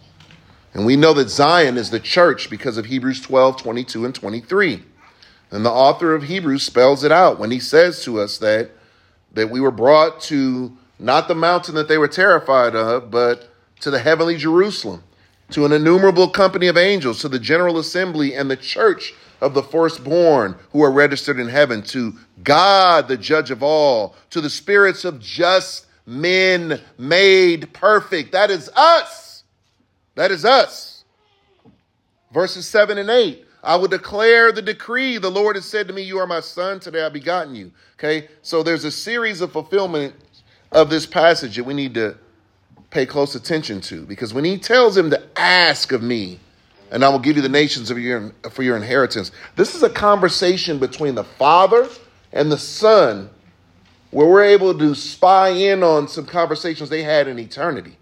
[0.75, 4.83] And we know that Zion is the church because of Hebrews 12, 22, and 23.
[5.51, 8.71] And the author of Hebrews spells it out when he says to us that,
[9.33, 13.49] that we were brought to not the mountain that they were terrified of, but
[13.81, 15.03] to the heavenly Jerusalem,
[15.51, 19.63] to an innumerable company of angels, to the general assembly and the church of the
[19.63, 25.05] firstborn who are registered in heaven, to God, the judge of all, to the spirits
[25.05, 28.33] of just men made perfect.
[28.33, 29.28] That is us.
[30.19, 31.05] That is us.
[32.33, 33.47] Verses 7 and 8.
[33.63, 35.17] I will declare the decree.
[35.17, 36.81] The Lord has said to me, You are my son.
[36.81, 37.71] Today I've begotten you.
[37.95, 38.27] Okay.
[38.43, 40.17] So there's a series of fulfillment
[40.73, 42.17] of this passage that we need to
[42.91, 46.41] pay close attention to because when he tells him to ask of me,
[46.91, 49.91] and I will give you the nations of your, for your inheritance, this is a
[49.91, 51.89] conversation between the Father
[52.33, 53.31] and the Son
[54.11, 57.99] where we're able to spy in on some conversations they had in eternity.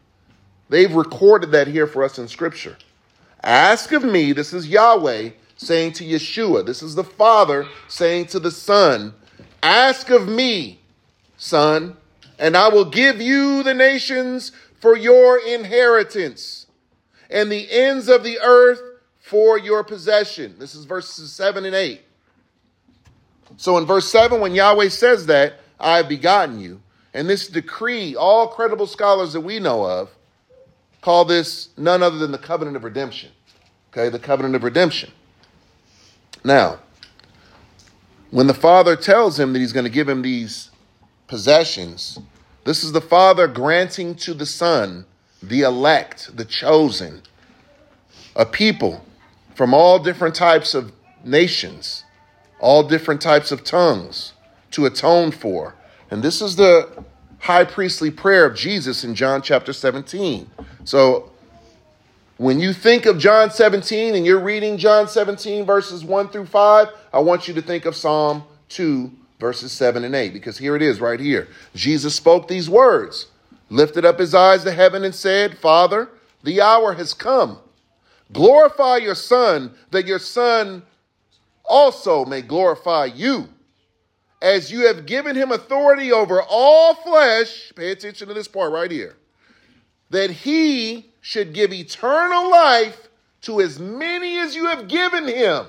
[0.69, 2.77] They've recorded that here for us in Scripture.
[3.43, 8.41] Ask of me, this is Yahweh saying to Yeshua, this is the Father saying to
[8.41, 9.15] the Son,
[9.63, 10.81] Ask of me,
[11.37, 11.97] Son,
[12.39, 16.67] and I will give you the nations for your inheritance
[17.31, 18.81] and the ends of the earth
[19.19, 20.57] for your possession.
[20.59, 22.01] This is verses 7 and 8.
[23.57, 26.81] So in verse 7, when Yahweh says that, I have begotten you,
[27.15, 30.11] and this decree, all credible scholars that we know of
[31.07, 33.31] call this none other than the covenant of redemption.
[33.93, 35.13] Okay, the covenant of redemption.
[36.43, 36.81] Now,
[38.33, 40.73] when the father tells him that he's going to give him these
[41.29, 42.19] possessions,
[42.65, 45.07] this is the father granting to the son
[45.41, 47.23] the elect, the chosen,
[48.35, 49.07] a people
[49.55, 50.91] from all different types of
[51.23, 52.03] nations,
[52.59, 54.33] all different types of tongues
[54.73, 55.77] to atone for.
[56.11, 57.05] And this is the
[57.39, 60.51] high priestly prayer of Jesus in John chapter 17.
[60.87, 61.33] So
[62.37, 66.89] when you think of John 17 and you're reading John 17 verses 1 through 5,
[67.13, 69.11] I want you to think of Psalm 2
[69.41, 71.49] verses 7 and 8 because here it is right here.
[71.75, 73.27] Jesus spoke these words,
[73.69, 76.09] lifted up his eyes to heaven and said, Father,
[76.45, 77.59] the hour has come.
[78.33, 80.85] Glorify your Son, that your Son
[81.65, 83.49] also may glorify you.
[84.41, 88.91] As you have given him authority over all flesh, pay attention to this part right
[88.91, 89.17] here,
[90.11, 93.09] that he should give eternal life
[93.43, 95.67] to as many as you have given him.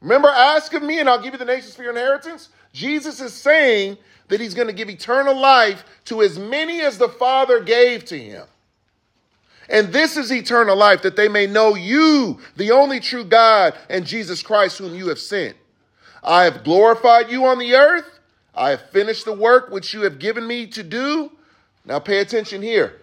[0.00, 2.50] Remember, ask of me and I'll give you the nations for your inheritance?
[2.72, 3.98] Jesus is saying
[4.28, 8.18] that he's going to give eternal life to as many as the Father gave to
[8.18, 8.46] him.
[9.68, 14.06] And this is eternal life, that they may know you, the only true God, and
[14.06, 15.56] Jesus Christ, whom you have sent.
[16.22, 18.18] I have glorified you on the earth.
[18.54, 21.32] I have finished the work which you have given me to do.
[21.88, 23.00] Now pay attention here.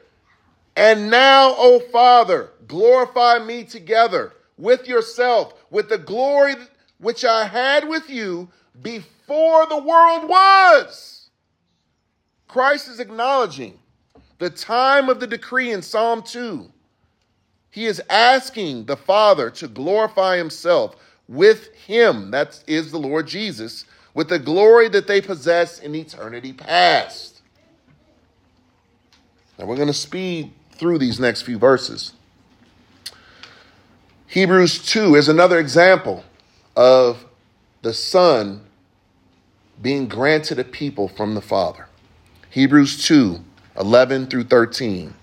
[0.76, 6.54] And now, O Father, glorify me together with yourself, with the glory
[7.00, 8.48] which I had with you
[8.84, 11.30] before the world was.
[12.48, 13.80] Christ is acknowledging
[14.38, 16.72] the time of the decree in Psalm 2.
[17.72, 20.96] He is asking the Father to glorify himself
[21.28, 26.54] with him, that is the Lord Jesus, with the glory that they possess in eternity
[26.54, 27.35] past.
[29.58, 32.14] Now we're going to speed through these next few verses.
[34.28, 36.26] Hebrews 2 is another example
[36.76, 37.26] of
[37.82, 38.66] the Son
[39.82, 41.88] being granted a people from the Father.
[42.50, 43.40] Hebrews 2
[43.78, 45.14] 11 through 13.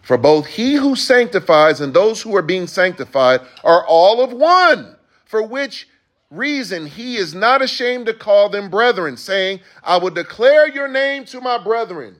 [0.00, 4.94] For both he who sanctifies and those who are being sanctified are all of one,
[5.24, 5.88] for which
[6.30, 11.24] reason he is not ashamed to call them brethren, saying, I will declare your name
[11.26, 12.16] to my brethren.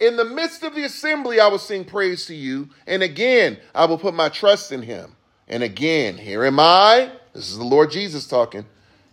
[0.00, 2.68] In the midst of the assembly, I will sing praise to you.
[2.86, 5.16] And again, I will put my trust in him.
[5.48, 7.10] And again, here am I.
[7.32, 8.64] This is the Lord Jesus talking.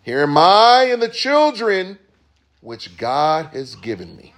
[0.03, 1.97] Here am I and the children
[2.61, 4.33] which God has given me.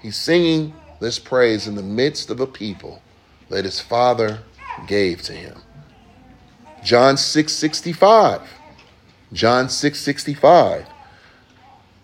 [0.00, 3.02] He's singing this praise in the midst of a people
[3.48, 4.40] that his father
[4.86, 5.62] gave to him.
[6.84, 8.42] John 6 65.
[9.32, 10.86] John 6 65.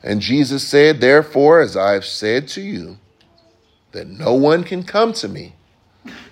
[0.04, 2.98] And Jesus said, Therefore, as I have said to you,
[3.92, 5.54] that no one can come to me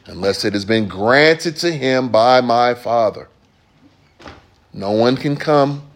[0.05, 3.29] unless it has been granted to him by my Father.
[4.75, 5.89] No one can come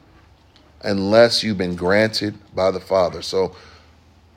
[0.81, 3.21] unless you've been granted by the Father.
[3.21, 3.55] So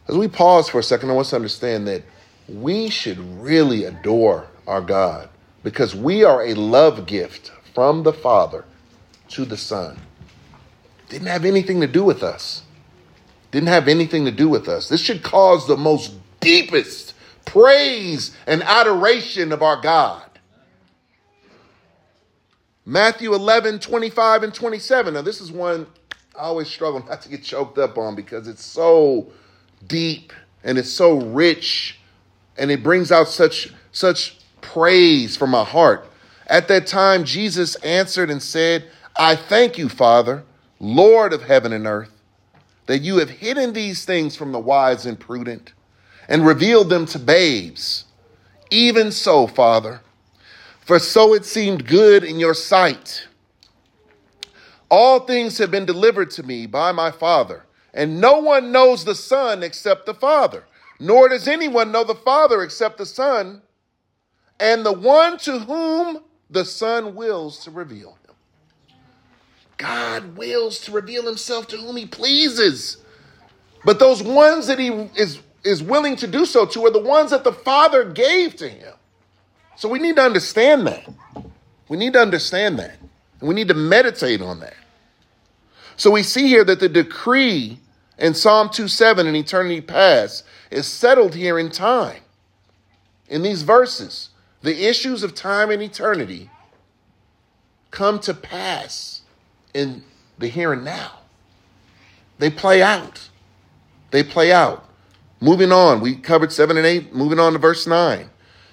[0.10, 2.04] as we pause for a second, I want us to understand that
[2.50, 5.30] we should really adore our God
[5.64, 8.66] because we are a love gift from the Father
[9.30, 9.98] to the Son.
[11.08, 12.64] Didn't have anything to do with us.
[13.52, 14.90] Didn't have anything to do with us.
[14.90, 17.14] This should cause the most deepest
[17.46, 20.24] praise and adoration of our God.
[22.86, 25.14] Matthew 11, 25 and 27.
[25.14, 25.88] Now, this is one
[26.36, 29.28] I always struggle not to get choked up on because it's so
[29.86, 30.32] deep
[30.64, 32.00] and it's so rich
[32.58, 36.08] and it brings out such such praise from my heart.
[36.48, 38.86] At that time Jesus answered and said,
[39.18, 40.44] "I thank you, Father,
[40.80, 42.19] Lord of heaven and earth,
[42.90, 45.74] that you have hidden these things from the wise and prudent
[46.28, 48.06] and revealed them to babes.
[48.72, 50.02] Even so, Father,
[50.82, 53.28] for so it seemed good in your sight.
[54.90, 57.64] All things have been delivered to me by my Father."
[57.94, 60.64] And no one knows the Son except the Father,
[61.00, 63.62] nor does anyone know the Father except the Son,
[64.60, 68.19] and the one to whom the Son wills to reveal.
[69.80, 72.98] God wills to reveal himself to whom he pleases.
[73.86, 77.32] But those ones that he is, is willing to do so to are the ones
[77.32, 78.94] that the Father gave to him.
[79.78, 81.08] So we need to understand that.
[81.88, 82.98] We need to understand that.
[83.40, 84.76] And we need to meditate on that.
[85.96, 87.80] So we see here that the decree
[88.18, 92.22] in Psalm 2:7 in eternity past is settled here in time.
[93.30, 94.30] In these verses,
[94.62, 96.50] the issues of time and eternity
[97.92, 99.19] come to pass
[99.74, 100.04] in
[100.38, 101.20] the here and now.
[102.38, 103.30] They play out.
[104.12, 104.86] They play out.
[105.42, 108.30] Moving on, we covered 7 and 8, moving on to verse 9.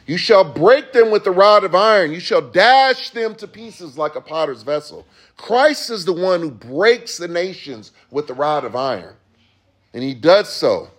[0.06, 2.12] You shall break them with the rod of iron.
[2.12, 5.04] You shall dash them to pieces like a potter's vessel.
[5.36, 9.14] Christ is the one who breaks the nations with the rod of iron.
[9.92, 10.90] And he does so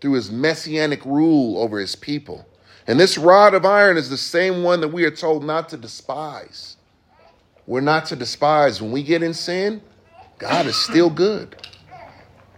[0.00, 2.46] through his messianic rule over his people.
[2.86, 5.78] And this rod of iron is the same one that we are told not to
[5.78, 6.76] despise.
[7.66, 8.82] We're not to despise.
[8.82, 9.80] When we get in sin,
[10.38, 11.56] God is still good.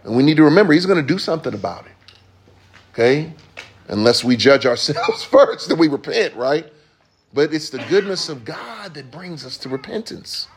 [0.03, 1.91] And we need to remember, he's going to do something about it.
[2.93, 3.33] Okay?
[3.87, 6.71] unless we judge ourselves first, then we repent, right?
[7.33, 10.47] But it's the goodness of God that brings us to repentance.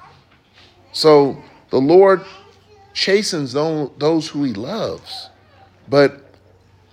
[0.92, 2.24] So the Lord
[2.92, 5.28] chastens those who he loves.
[5.88, 6.34] But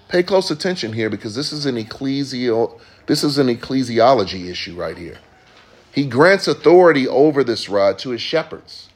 [0.09, 4.97] pay close attention here because this is an ecclesial this is an ecclesiology issue right
[4.97, 5.17] here.
[5.97, 8.89] He grants authority over this rod to his shepherds,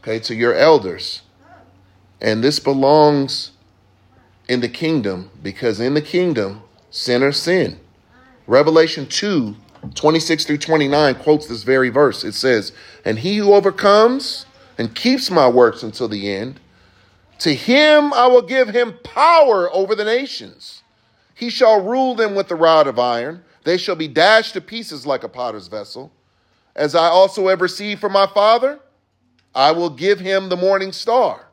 [0.00, 1.20] okay, to your elders.
[2.18, 3.50] And this belongs
[4.48, 7.78] in the kingdom because in the kingdom sinners sin.
[8.46, 9.54] Revelation 2
[9.94, 12.24] 26 through 29 quotes this very verse.
[12.24, 12.72] It says,
[13.04, 14.46] And he who overcomes
[14.78, 16.58] and keeps my works until the end,
[17.40, 20.82] to him I will give him power over the nations.
[21.34, 23.44] He shall rule them with the rod of iron.
[23.64, 26.12] They shall be dashed to pieces like a potter's vessel.
[26.76, 28.78] As I also have received from my Father,
[29.54, 31.48] I will give him the morning star.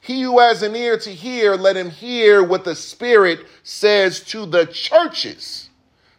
[0.00, 4.46] He who has an ear to hear, let him hear what the Spirit says to
[4.46, 5.70] the churches.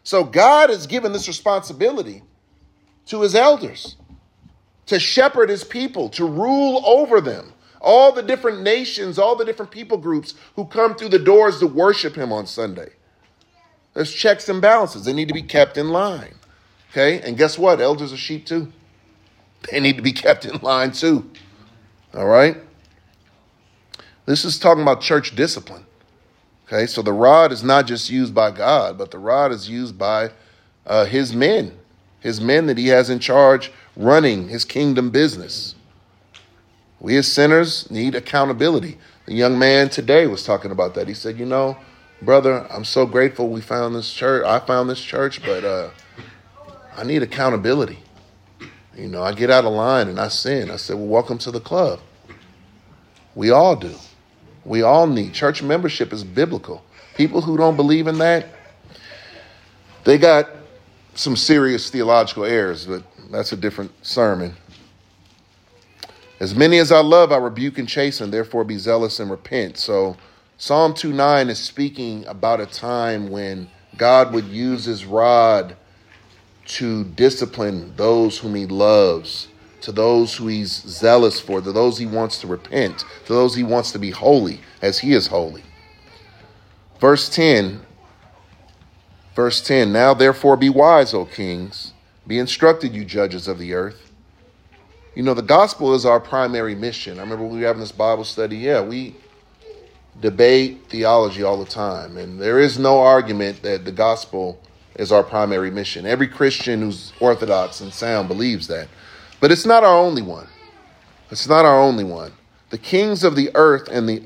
[0.02, 2.22] So God has given this responsibility
[3.06, 3.96] to his elders
[4.86, 7.52] to shepherd his people, to rule over them.
[7.80, 11.66] All the different nations, all the different people groups who come through the doors to
[11.66, 12.90] worship him on Sunday.
[13.94, 15.04] There's checks and balances.
[15.04, 16.37] They need to be kept in line.
[16.90, 17.20] Okay?
[17.20, 17.80] And guess what?
[17.80, 18.72] Elders are sheep too.
[19.70, 21.30] They need to be kept in line too.
[22.14, 22.56] All right?
[24.26, 25.86] This is talking about church discipline.
[26.66, 26.86] Okay?
[26.86, 30.30] So the rod is not just used by God, but the rod is used by
[30.86, 31.78] uh, his men,
[32.20, 35.74] his men that he has in charge running his kingdom business.
[37.00, 38.98] We as sinners need accountability.
[39.26, 41.06] The young man today was talking about that.
[41.06, 41.76] He said, You know,
[42.22, 44.44] brother, I'm so grateful we found this church.
[44.44, 45.90] I found this church, but uh,
[46.98, 48.00] I need accountability.
[48.96, 50.68] You know, I get out of line and I sin.
[50.68, 52.00] I said, Well, welcome to the club.
[53.36, 53.94] We all do.
[54.64, 55.32] We all need.
[55.32, 56.82] Church membership is biblical.
[57.14, 58.48] People who don't believe in that,
[60.02, 60.50] they got
[61.14, 64.56] some serious theological errors, but that's a different sermon.
[66.40, 69.78] As many as I love, I rebuke and chasten, therefore be zealous and repent.
[69.78, 70.16] So
[70.56, 75.76] Psalm 2 9 is speaking about a time when God would use his rod
[76.68, 79.48] to discipline those whom he loves,
[79.80, 83.62] to those who he's zealous for, to those he wants to repent, to those he
[83.62, 85.62] wants to be holy as he is holy.
[87.00, 87.80] Verse 10
[89.38, 91.92] Verse 10 Now therefore be wise, O kings,
[92.26, 94.10] be instructed, you judges of the earth.
[95.14, 97.20] You know, the gospel is our primary mission.
[97.20, 98.56] I remember we were having this Bible study.
[98.56, 99.14] Yeah, we
[100.20, 104.60] debate theology all the time, and there is no argument that the gospel
[104.98, 106.04] is our primary mission.
[106.04, 108.88] Every Christian who's orthodox and sound believes that.
[109.40, 110.48] But it's not our only one.
[111.30, 112.32] It's not our only one.
[112.70, 114.22] The kings of the earth and the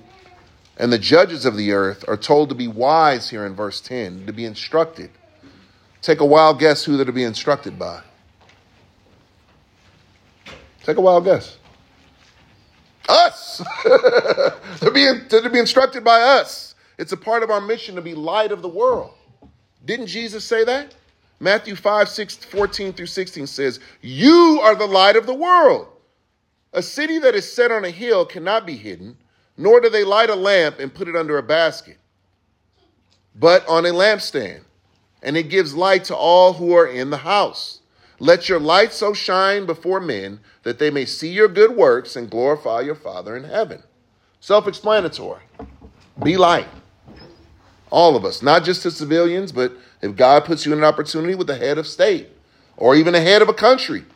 [0.79, 4.27] and the judges of the earth are told to be wise here in verse 10,
[4.27, 5.11] to be instructed.
[6.01, 8.03] Take a wild guess who they're to be instructed by.
[10.83, 11.59] Take a wild guess.
[13.09, 13.63] Us!
[14.81, 14.91] they're,
[15.29, 16.75] to be instructed by us.
[16.99, 19.15] It's a part of our mission to be light of the world.
[19.85, 20.95] Didn't Jesus say that?
[21.41, 25.89] Matthew 5, 6, 14 through 16 says, You are the light of the world.
[26.73, 29.17] A city that is set on a hill cannot be hidden,
[29.57, 31.99] nor do they light a lamp and put it under a basket,
[33.35, 34.63] but on a lampstand
[35.23, 37.81] and it gives light to all who are in the house.
[38.19, 42.31] Let your light so shine before men that they may see your good works and
[42.31, 43.83] glorify your Father in heaven.
[44.41, 45.43] Self explanatory.
[46.23, 46.69] Be light.
[47.93, 49.71] All of us, not just to civilians, but
[50.01, 52.29] if God puts you in an opportunity with the head of state
[52.79, 54.07] or even the head of a country,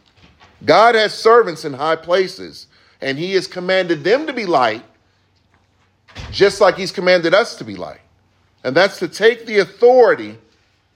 [0.65, 2.69] God has servants in high places
[3.03, 4.83] and He has commanded them to be light
[6.31, 8.01] just like He's commanded us to be light.
[8.65, 10.39] And that's to take the authority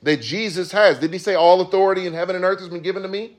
[0.02, 0.98] that Jesus has.
[0.98, 3.36] Did he say all authority in heaven and earth has been given to me?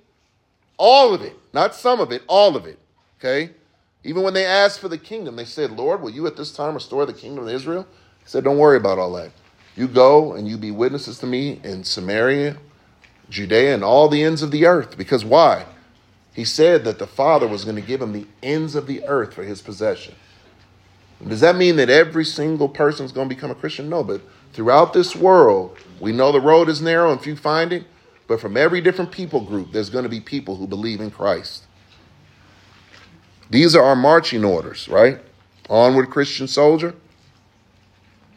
[0.78, 2.78] All of it, not some of it, all of it.
[3.20, 3.56] Okay?
[4.04, 6.76] Even when they asked for the kingdom, they said, Lord, will you at this time
[6.76, 7.88] restore the kingdom of Israel?
[8.24, 9.32] He said, Don't worry about all that.
[9.76, 12.58] You go and you be witnesses to me in Samaria,
[13.30, 14.98] Judea, and all the ends of the earth.
[14.98, 15.66] Because why?
[16.34, 19.34] He said that the Father was going to give him the ends of the earth
[19.34, 20.16] for his possession.
[21.28, 23.90] Does that mean that every single person is going to become a Christian?
[23.90, 24.22] No, but
[24.54, 27.86] throughout this world, we know the road is narrow and few find it,
[28.28, 31.66] but from every different people group, there's going to be people who believe in Christ.
[33.50, 35.20] These are our marching orders, right?
[35.70, 36.96] Onward, Christian soldier.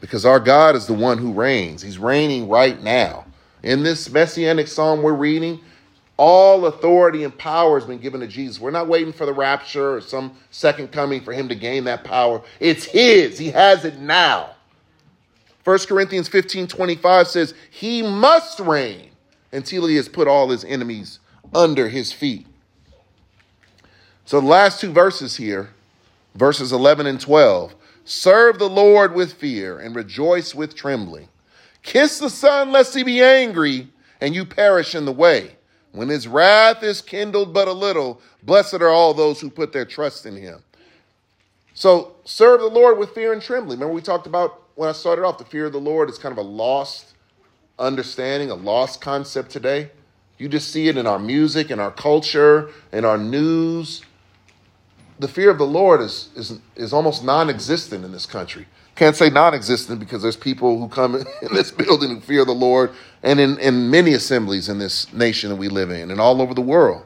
[0.04, 1.80] Because our God is the one who reigns.
[1.80, 3.24] He's reigning right now.
[3.62, 5.60] In this messianic psalm we're reading,
[6.18, 8.60] all authority and power has been given to Jesus.
[8.60, 12.04] We're not waiting for the rapture or some second coming for him to gain that
[12.04, 12.42] power.
[12.60, 13.38] It's his.
[13.38, 14.50] He has it now.
[15.64, 19.08] 1 Corinthians 15 25 says, He must reign
[19.52, 21.18] until he has put all his enemies
[21.54, 22.46] under his feet.
[24.26, 25.70] So the last two verses here,
[26.34, 27.74] verses 11 and 12,
[28.04, 31.28] serve the Lord with fear and rejoice with trembling.
[31.82, 33.88] Kiss the Son, lest he be angry
[34.20, 35.56] and you perish in the way.
[35.92, 39.84] When his wrath is kindled but a little, blessed are all those who put their
[39.84, 40.62] trust in him.
[41.74, 43.78] So serve the Lord with fear and trembling.
[43.78, 46.32] Remember, we talked about when I started off, the fear of the Lord is kind
[46.32, 47.14] of a lost
[47.78, 49.90] understanding, a lost concept today.
[50.38, 54.02] You just see it in our music, in our culture, in our news.
[55.18, 58.66] The fear of the Lord is, is, is almost non existent in this country.
[58.96, 62.52] Can't say non existent because there's people who come in this building who fear the
[62.52, 62.90] Lord
[63.22, 66.54] and in, in many assemblies in this nation that we live in and all over
[66.54, 67.04] the world.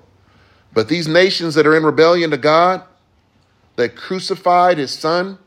[0.72, 2.82] But these nations that are in rebellion to God,
[3.76, 5.38] that crucified his son,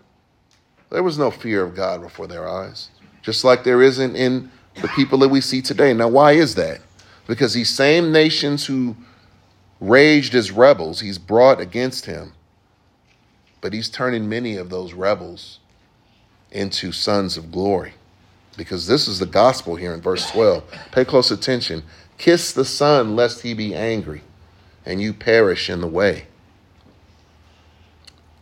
[0.89, 2.89] there was no fear of God before their eyes,
[3.21, 4.51] just like there isn't in
[4.81, 5.93] the people that we see today.
[5.93, 6.81] Now, why is that?
[7.27, 8.95] Because these same nations who
[9.79, 12.33] raged as rebels, he's brought against him,
[13.61, 15.59] but he's turning many of those rebels
[16.51, 17.93] into sons of glory.
[18.57, 20.63] Because this is the gospel here in verse 12.
[20.91, 21.83] Pay close attention.
[22.17, 24.21] Kiss the Son, lest he be angry,
[24.85, 26.25] and you perish in the way.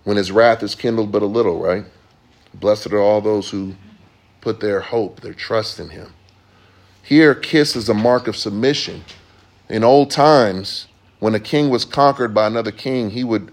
[0.04, 1.86] When his wrath is kindled but a little, right?
[2.54, 3.76] Blessed are all those who
[4.42, 6.14] put their hope, their trust in him.
[7.04, 9.04] Here, kiss is a mark of submission.
[9.70, 10.88] In old times,
[11.20, 13.52] when a king was conquered by another king, he would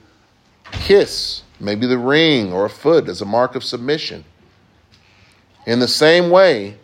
[0.72, 4.24] kiss maybe the ring or a foot as a mark of submission.
[5.66, 6.76] In the same way,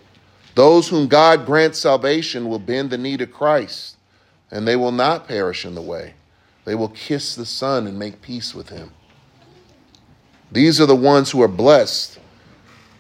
[0.55, 3.97] those whom God grants salvation will bend the knee to Christ,
[4.51, 6.15] and they will not perish in the way.
[6.65, 8.93] They will kiss the Son and make peace with him.
[10.51, 12.19] These are the ones who are blessed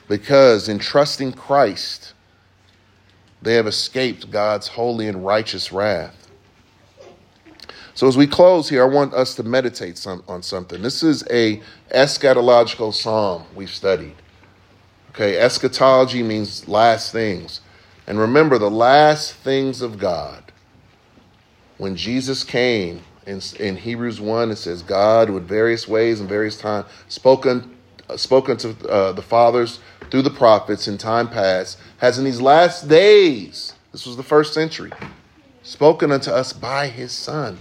[0.08, 2.12] because in trusting Christ,
[3.40, 6.21] they have escaped God's holy and righteous wrath.
[7.94, 10.80] So as we close here, I want us to meditate some, on something.
[10.80, 11.60] This is a
[11.94, 14.14] eschatological psalm we've studied.
[15.10, 17.60] Okay, eschatology means last things.
[18.06, 20.52] And remember, the last things of God.
[21.76, 26.56] When Jesus came in, in Hebrews 1, it says, God, with various ways and various
[26.56, 27.76] times, spoken,
[28.16, 29.80] spoken to uh, the fathers
[30.10, 34.54] through the prophets in time past, has in these last days, this was the first
[34.54, 34.92] century,
[35.62, 37.58] spoken unto us by his Son.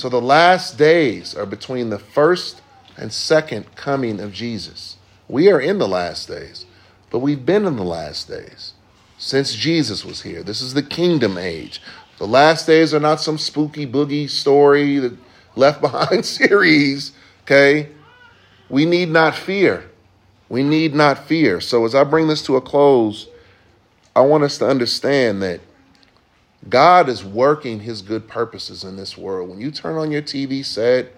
[0.00, 2.62] So the last days are between the first
[2.96, 4.96] and second coming of Jesus.
[5.28, 6.64] We are in the last days,
[7.10, 8.72] but we've been in the last days
[9.18, 10.42] since Jesus was here.
[10.42, 11.82] This is the kingdom age.
[12.16, 15.18] The last days are not some spooky boogie story, the
[15.54, 17.90] left behind series, okay?
[18.70, 19.90] We need not fear.
[20.48, 21.60] We need not fear.
[21.60, 23.28] So as I bring this to a close,
[24.16, 25.60] I want us to understand that
[26.68, 29.48] God is working his good purposes in this world.
[29.48, 31.12] When you turn on your TV set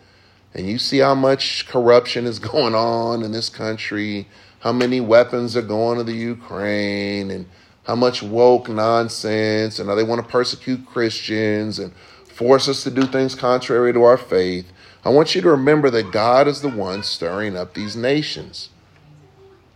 [0.55, 4.29] and you see how much corruption is going on in this country,
[4.61, 7.47] how many weapons are going to the Ukraine, and
[7.85, 11.93] how much woke nonsense, and how they want to persecute Christians and
[12.27, 14.73] force us to do things contrary to our faith.
[15.05, 18.69] I want you to remember that God is the one stirring up these nations.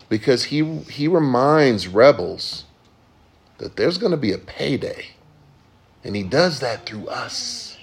[0.09, 2.65] Because he, he reminds rebels
[3.59, 5.16] that there's going to be a payday.
[6.07, 7.77] And he does that through us.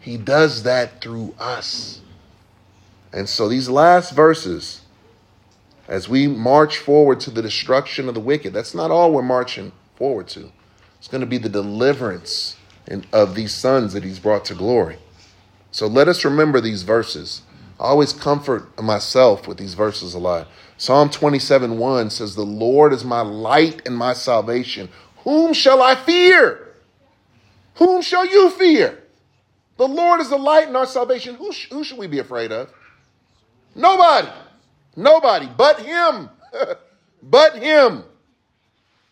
[0.00, 2.00] He does that through us.
[3.12, 4.80] And so these last verses,
[5.86, 9.70] as we march forward to the destruction of the wicked, that's not all we're marching
[9.94, 10.50] forward to.
[10.98, 12.56] It's going to be the deliverance
[13.12, 14.98] of these sons that he's brought to glory.
[15.70, 17.42] So let us remember these verses.
[17.78, 20.48] I always comfort myself with these verses a lot.
[20.76, 24.88] Psalm 27 1 says, The Lord is my light and my salvation.
[25.18, 26.66] Whom shall I fear?
[27.80, 29.02] Whom shall you fear?
[29.78, 31.34] The Lord is the light in our salvation.
[31.34, 32.70] Who, sh- who should we be afraid of?
[33.74, 34.28] Nobody.
[34.94, 36.28] Nobody but Him.
[37.22, 38.04] but Him.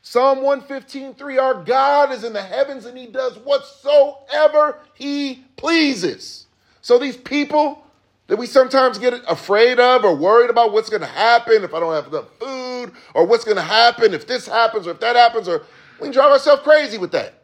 [0.03, 6.47] Psalm 115, 3 Our God is in the heavens and He does whatsoever He pleases.
[6.83, 7.83] So these people
[8.27, 11.81] that we sometimes get afraid of or worried about what's going to happen if I
[11.81, 15.17] don't have enough food or what's going to happen if this happens or if that
[15.17, 15.65] happens, or
[15.99, 17.38] we can drive ourselves crazy with that.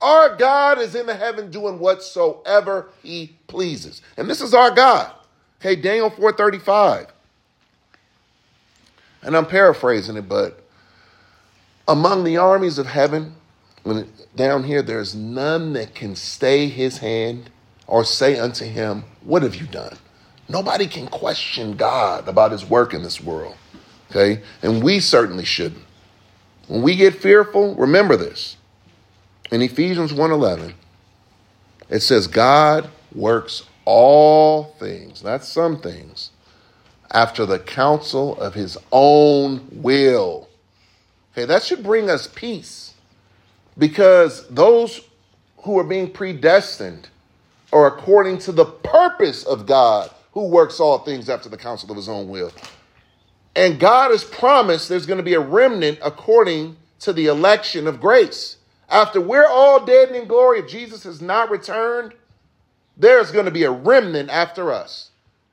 [0.00, 4.00] Our God is in the heaven doing whatsoever he pleases.
[4.16, 5.12] And this is our God.
[5.60, 7.08] Okay, Daniel 4:35.
[9.22, 10.62] And I'm paraphrasing it, but
[11.86, 13.34] among the armies of heaven,
[13.82, 17.50] when it, down here, there's none that can stay his hand
[17.86, 19.98] or say unto him, What have you done?
[20.48, 23.54] Nobody can question God about his work in this world.
[24.10, 24.42] Okay?
[24.62, 25.84] And we certainly shouldn't.
[26.66, 28.56] When we get fearful, remember this
[29.50, 30.74] in Ephesians 1:11
[31.88, 36.30] it says God works all things, not some things,
[37.10, 40.48] after the counsel of his own will.
[41.32, 42.94] Okay, that should bring us peace
[43.76, 45.00] because those
[45.58, 47.08] who are being predestined
[47.72, 51.96] are according to the purpose of God who works all things after the counsel of
[51.96, 52.52] his own will.
[53.56, 58.00] And God has promised there's going to be a remnant according to the election of
[58.00, 58.56] grace
[58.90, 62.12] After we're all dead and in glory, if Jesus has not returned,
[62.96, 65.10] there's going to be a remnant after us.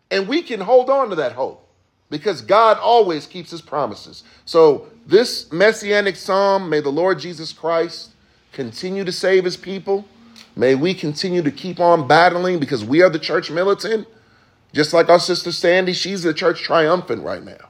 [0.10, 1.68] And we can hold on to that hope
[2.10, 4.24] because God always keeps his promises.
[4.46, 8.12] So, this messianic psalm, may the Lord Jesus Christ
[8.52, 10.06] continue to save his people.
[10.56, 14.08] May we continue to keep on battling because we are the church militant.
[14.74, 17.70] Just like our sister Sandy, she's the church triumphant right now.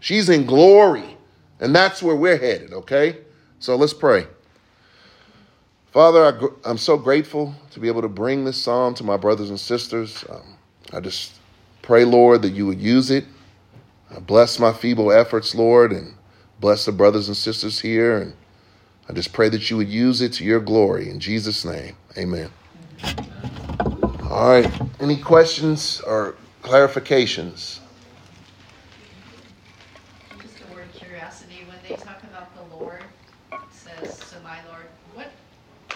[0.00, 1.16] She's in glory.
[1.60, 3.18] And that's where we're headed, okay?
[3.60, 4.26] So let's pray.
[5.94, 9.50] Father, I, am so grateful to be able to bring this psalm to my brothers
[9.50, 10.24] and sisters.
[10.28, 10.56] Um,
[10.92, 11.34] I just
[11.82, 13.24] pray, Lord, that you would use it.
[14.10, 16.16] I bless my feeble efforts, Lord, and
[16.58, 18.18] bless the brothers and sisters here.
[18.18, 18.34] And
[19.08, 21.08] I just pray that you would use it to your glory.
[21.10, 22.50] In Jesus' name, amen.
[24.24, 24.68] All right.
[24.98, 26.34] Any questions or
[26.64, 27.78] clarifications?
[30.42, 31.64] Just a word of curiosity.
[31.68, 33.04] When they talk about the Lord,
[33.52, 35.30] it says, "So my Lord." What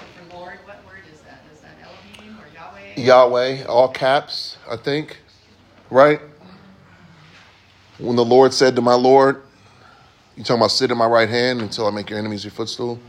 [0.01, 0.59] for Lord?
[0.64, 1.42] What word is that?
[1.53, 2.46] Is that Elohim or
[3.01, 3.64] Yahweh?
[3.64, 5.18] All caps, I think.
[5.90, 6.20] Right?
[7.99, 9.42] When the Lord said to my Lord,
[10.36, 13.01] you talking about sit at my right hand until I make your enemies your footstool?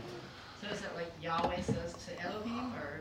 [0.60, 3.00] So is it like Yahweh says to Elohim or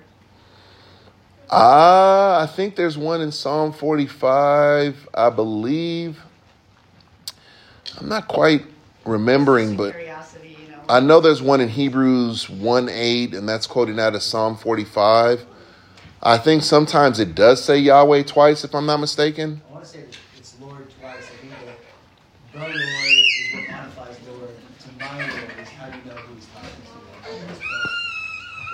[1.50, 6.20] Ah, uh, I think there's one in Psalm 45, I believe.
[8.00, 8.66] I'm not quite
[9.04, 10.84] remembering, but you know.
[10.88, 15.46] I know there's one in Hebrews 1 8, and that's quoting out of Psalm 45.
[16.22, 19.62] I think sometimes it does say Yahweh twice, if I'm not mistaken.
[19.70, 20.04] I want to say
[20.38, 21.16] it's Lord twice.
[21.16, 21.80] I think that
[22.52, 24.50] the Lord is what modifies the Lord.
[24.80, 27.40] To my Lord is how do you know who he's talking to.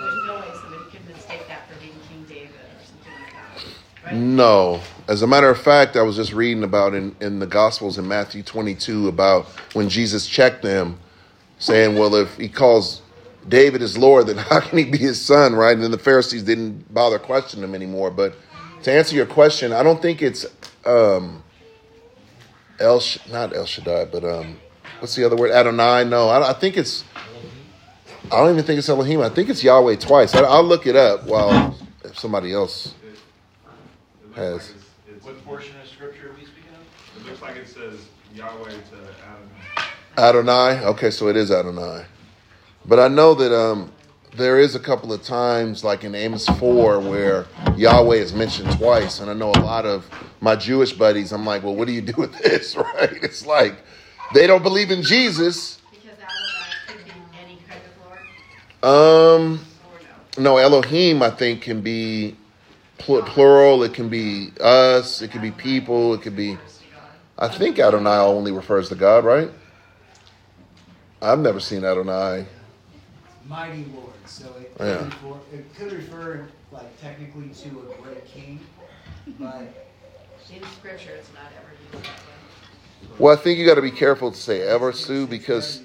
[0.00, 4.10] There's no way somebody could mistake that for being King David or something like that,
[4.12, 4.16] right?
[4.16, 4.80] No.
[5.06, 8.08] As a matter of fact, I was just reading about in, in the Gospels in
[8.08, 10.98] Matthew 22 about when Jesus checked them,
[11.60, 13.02] saying, well, if he calls
[13.48, 15.72] David is Lord, then how can he be his son, right?
[15.72, 18.10] And then the Pharisees didn't bother questioning him anymore.
[18.10, 18.34] But
[18.82, 20.46] to answer your question, I don't think it's
[20.84, 21.42] um,
[22.78, 24.58] El, not El Shaddai, but um,
[25.00, 25.50] what's the other word?
[25.50, 26.04] Adonai?
[26.04, 27.04] No, I, I, think it's,
[28.26, 29.20] I don't even think it's Elohim.
[29.20, 30.34] I think it's Yahweh twice.
[30.34, 32.94] I, will look it up while if somebody else
[34.34, 34.72] has.
[35.22, 37.20] What portion of scripture are we speaking of?
[37.20, 40.78] It looks like it says Yahweh to Adonai.
[40.78, 40.84] Adonai?
[40.86, 42.06] Okay, so it is Adonai.
[42.88, 43.92] But I know that um,
[44.36, 49.18] there is a couple of times, like in Amos 4, where Yahweh is mentioned twice.
[49.18, 50.08] And I know a lot of
[50.40, 53.12] my Jewish buddies, I'm like, well, what do you do with this, right?
[53.22, 53.76] It's like
[54.34, 55.80] they don't believe in Jesus.
[55.90, 56.26] Because Adonai
[56.86, 57.10] could be
[57.42, 59.40] any kind of Lord.
[59.40, 59.60] Um,
[60.38, 60.54] no?
[60.54, 62.36] no, Elohim, I think, can be
[62.98, 63.82] pl- plural.
[63.82, 65.22] It can be us.
[65.22, 66.14] It can be people.
[66.14, 66.56] It could be.
[67.38, 69.50] I think Adonai only refers to God, right?
[71.20, 72.46] I've never seen Adonai
[73.48, 74.12] mighty Lord.
[74.26, 75.04] So it could, Yeah.
[75.04, 78.60] refer, it could refer like technically to a great king,
[79.38, 79.62] but
[80.52, 83.18] In scripture, it's not ever used that way.
[83.18, 85.82] Well, I think you got to be careful to say ever, Sue, because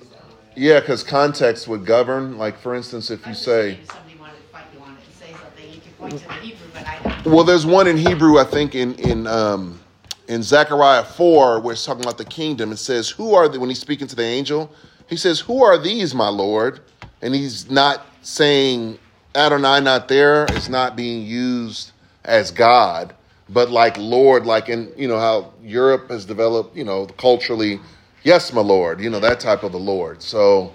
[0.55, 2.37] yeah, because context would govern.
[2.37, 4.97] Like, for instance, if you say, saying if somebody wanted to fight you on it
[5.05, 7.33] and say something, you could point to the Hebrew, but I don't.
[7.33, 9.79] well, there's one in Hebrew, I think, in in um,
[10.27, 12.71] in Zechariah four, where it's talking about the kingdom.
[12.71, 14.69] It says, "Who are the?" When he's speaking to the angel,
[15.07, 16.81] he says, "Who are these, my lord?"
[17.21, 18.99] And he's not saying
[19.35, 20.45] Adonai not there.
[20.49, 21.91] It's not being used
[22.23, 23.15] as God,
[23.49, 27.79] but like Lord, like in you know how Europe has developed, you know, culturally.
[28.23, 30.21] Yes, my Lord, you know that type of the Lord.
[30.21, 30.73] So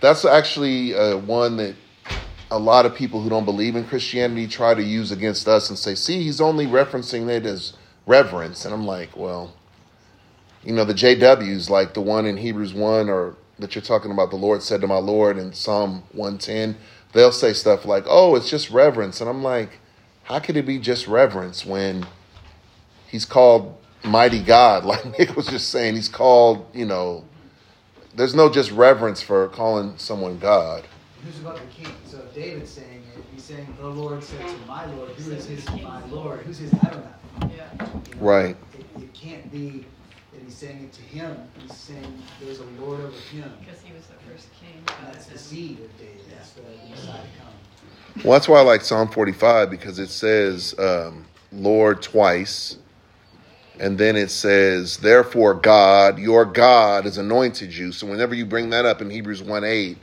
[0.00, 1.76] that's actually uh, one that
[2.50, 5.78] a lot of people who don't believe in Christianity try to use against us and
[5.78, 7.72] say, see, he's only referencing it as
[8.06, 8.66] reverence.
[8.66, 9.54] And I'm like, well,
[10.62, 14.30] you know, the JWs, like the one in Hebrews 1 or that you're talking about,
[14.30, 16.76] the Lord said to my Lord in Psalm 110,
[17.12, 19.20] they'll say stuff like, oh, it's just reverence.
[19.20, 19.78] And I'm like,
[20.24, 22.06] how could it be just reverence when
[23.08, 24.84] he's called mighty God?
[24.92, 27.24] Like Nick was just saying, he's called, you know,
[28.14, 30.86] there's no just reverence for calling someone God.
[31.24, 31.94] who's about the king?
[32.06, 35.46] So if David's saying it, he's saying the Lord said to my Lord, who is
[35.46, 36.40] his my Lord?
[36.40, 37.08] Who's his Adonai?
[37.40, 37.70] Yeah.
[37.72, 38.56] You know, Right.
[38.78, 39.86] It, it can't be
[40.32, 41.36] that he's saying it to him.
[41.60, 43.52] He's saying there's a Lord over him.
[43.60, 44.82] Because he was the first king.
[45.04, 46.20] And that's the seed of David.
[46.30, 48.24] That's the Messiah to come.
[48.24, 52.78] Well, that's why I like Psalm 45 because it says um, Lord twice.
[53.80, 57.90] And then it says, therefore, God, your God, has anointed you.
[57.90, 59.98] So whenever you bring that up in Hebrews 1 8,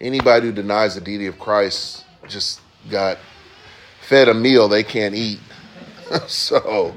[0.00, 2.60] anybody who denies the deity of Christ just
[2.90, 3.18] got
[4.02, 5.40] fed a meal they can't eat.
[6.26, 6.94] so,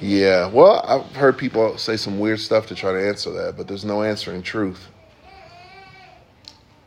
[0.00, 0.46] yeah.
[0.46, 3.84] Well, I've heard people say some weird stuff to try to answer that, but there's
[3.84, 4.88] no answer in truth.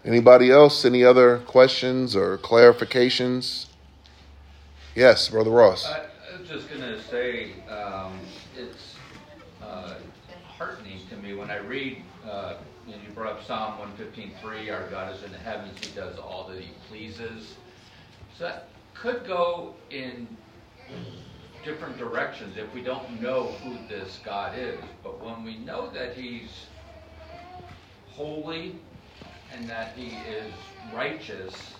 [0.03, 0.83] Anybody else?
[0.83, 3.67] Any other questions or clarifications?
[4.95, 5.85] Yes, Brother Ross.
[5.85, 8.19] I, I was just going to say um,
[8.57, 8.95] it's
[9.61, 9.93] uh,
[10.57, 12.55] heartening to me when I read, uh,
[12.87, 16.47] you, you brought up Psalm 115.3, our God is in the heavens, he does all
[16.49, 17.55] that he pleases.
[18.37, 20.27] So that could go in
[21.63, 24.79] different directions if we don't know who this God is.
[25.03, 26.49] But when we know that he's
[28.09, 28.75] holy
[29.53, 30.53] and that he is
[30.93, 31.75] righteous,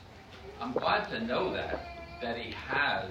[0.60, 1.88] I'm glad to know that
[2.22, 3.10] that he has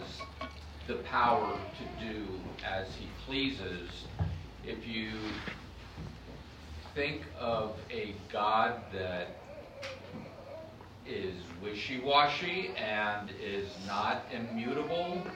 [0.87, 2.27] the power to do
[2.65, 3.91] as he pleases.
[4.65, 5.11] If you
[6.95, 9.29] think of a God that
[11.07, 15.27] is wishy-washy and is not immutable,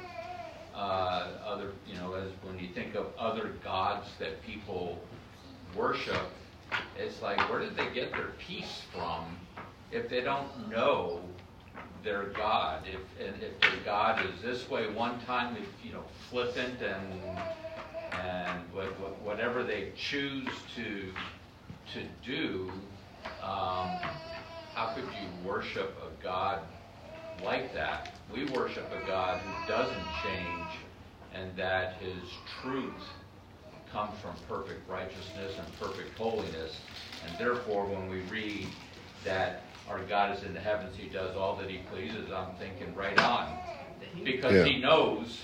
[0.74, 5.00] uh, other, you know, as when you think of other gods that people
[5.76, 6.30] worship,
[6.98, 9.36] it's like, where did they get their peace from
[9.92, 11.20] if they don't know
[12.04, 12.84] their God.
[12.86, 17.38] If and if their God is this way one time, if you know flippant and
[18.12, 18.60] and
[19.24, 21.12] whatever they choose to
[21.94, 22.70] to do,
[23.42, 23.88] um,
[24.74, 26.60] how could you worship a God
[27.42, 28.14] like that?
[28.32, 30.68] We worship a God who doesn't change,
[31.34, 32.22] and that His
[32.62, 32.92] truth
[33.92, 36.76] comes from perfect righteousness and perfect holiness.
[37.26, 38.66] And therefore, when we read
[39.24, 42.94] that our God is in the heavens, He does all that He pleases, I'm thinking
[42.94, 43.56] right on.
[44.22, 44.64] Because yeah.
[44.64, 45.40] He knows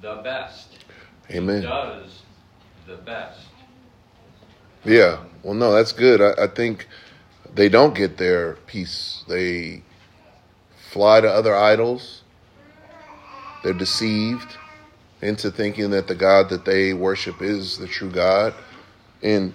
[0.00, 0.78] the best.
[1.30, 1.62] Amen.
[1.62, 2.22] He does
[2.86, 3.40] the best.
[4.84, 5.20] Yeah.
[5.42, 6.20] Well, no, that's good.
[6.20, 6.88] I, I think
[7.54, 9.24] they don't get their peace.
[9.28, 9.82] They
[10.92, 12.22] fly to other idols.
[13.64, 14.58] They're deceived
[15.22, 18.52] into thinking that the God that they worship is the true God.
[19.22, 19.54] And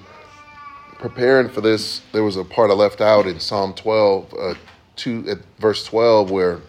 [0.98, 4.54] preparing for this, there was a part I left out in Psalm 12, uh,
[4.96, 6.60] two, at verse 12, where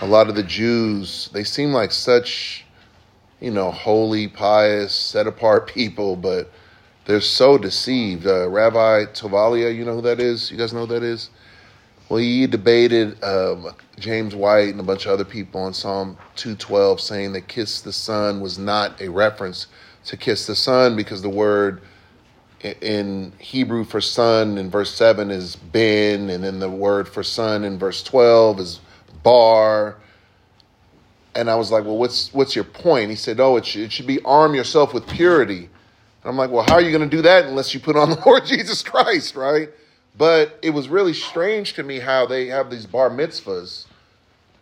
[0.00, 2.64] a lot of the Jews, they seem like such,
[3.40, 6.50] you know, holy, pious, set apart people, but
[7.04, 8.26] they're so deceived.
[8.26, 10.50] Uh, Rabbi Tovalia, you know who that is?
[10.50, 11.28] You guys know who that is?
[12.12, 17.00] Well, he debated um, James White and a bunch of other people on Psalm 212,
[17.00, 19.66] saying that kiss the son was not a reference
[20.04, 21.80] to kiss the son because the word
[22.82, 27.64] in Hebrew for son in verse 7 is ben, and then the word for son
[27.64, 28.80] in verse 12 is
[29.22, 29.96] bar.
[31.34, 33.08] And I was like, well, what's, what's your point?
[33.08, 35.60] He said, oh, it should, it should be arm yourself with purity.
[35.60, 38.10] And I'm like, well, how are you going to do that unless you put on
[38.10, 39.70] the Lord Jesus Christ, right?
[40.16, 43.86] But it was really strange to me how they have these bar mitzvahs,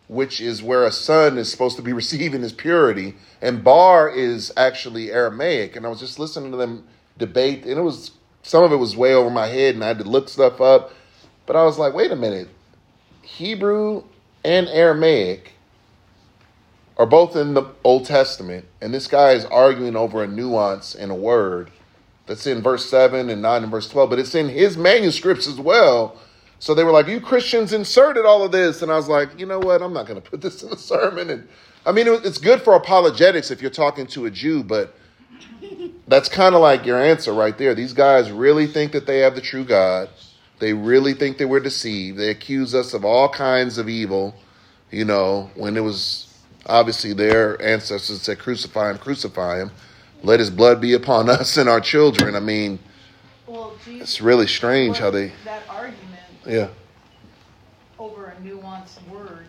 [0.09, 3.17] which is where a son is supposed to be receiving his purity.
[3.43, 5.77] And bar is actually Aramaic.
[5.77, 6.85] And I was just listening to them
[7.19, 9.99] debate, and it was some of it was way over my head, and I had
[9.99, 10.93] to look stuff up.
[11.47, 12.49] But I was like, wait a minute,
[13.23, 14.05] Hebrew
[14.45, 15.53] and Aramaic
[16.97, 21.11] are both in the Old Testament, and this guy is arguing over a nuance in
[21.11, 21.71] a word
[22.31, 25.57] that's in verse 7 and 9 and verse 12, but it's in his manuscripts as
[25.59, 26.17] well.
[26.61, 28.83] So they were like, You Christians inserted all of this.
[28.83, 29.83] And I was like, You know what?
[29.83, 31.29] I'm not going to put this in a sermon.
[31.29, 31.49] And
[31.85, 34.95] I mean, it's good for apologetics if you're talking to a Jew, but
[36.07, 37.75] that's kind of like your answer right there.
[37.75, 40.09] These guys really think that they have the true God.
[40.61, 42.17] They really think that we're deceived.
[42.17, 44.37] They accuse us of all kinds of evil,
[44.93, 46.33] you know, when it was
[46.65, 49.73] obviously their ancestors said, crucify him, crucify him.
[50.23, 52.35] Let his blood be upon us and our children.
[52.35, 52.79] I mean,
[53.47, 55.33] well, Jesus, it's really strange how they.
[55.45, 55.99] That argument.
[56.47, 56.69] Yeah.
[57.99, 59.47] Over a nuanced word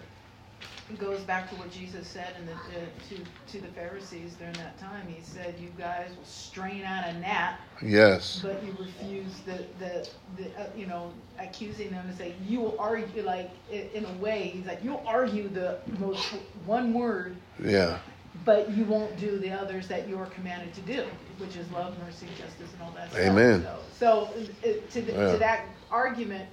[0.98, 4.78] goes back to what Jesus said in the, uh, to to the Pharisees during that
[4.80, 5.08] time.
[5.08, 8.40] He said, "You guys will strain out a gnat." Yes.
[8.44, 12.76] But you refuse the the, the uh, you know accusing them and say you will
[12.80, 14.52] argue like in a way.
[14.54, 16.26] He's like you'll argue the most
[16.66, 17.36] one word.
[17.64, 18.00] Yeah.
[18.44, 21.06] But you won't do the others that you are commanded to do,
[21.38, 23.14] which is love, mercy, justice, and all that.
[23.16, 23.62] Amen.
[23.62, 23.80] Stuff.
[23.98, 24.30] So,
[24.64, 25.32] so to, the, yeah.
[25.34, 26.50] to that argument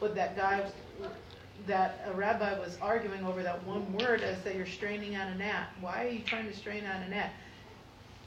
[0.00, 0.64] with that guy
[1.66, 5.34] that a rabbi was arguing over that one word as that you're straining out a
[5.34, 5.68] gnat.
[5.80, 7.32] Why are you trying to strain out a gnat?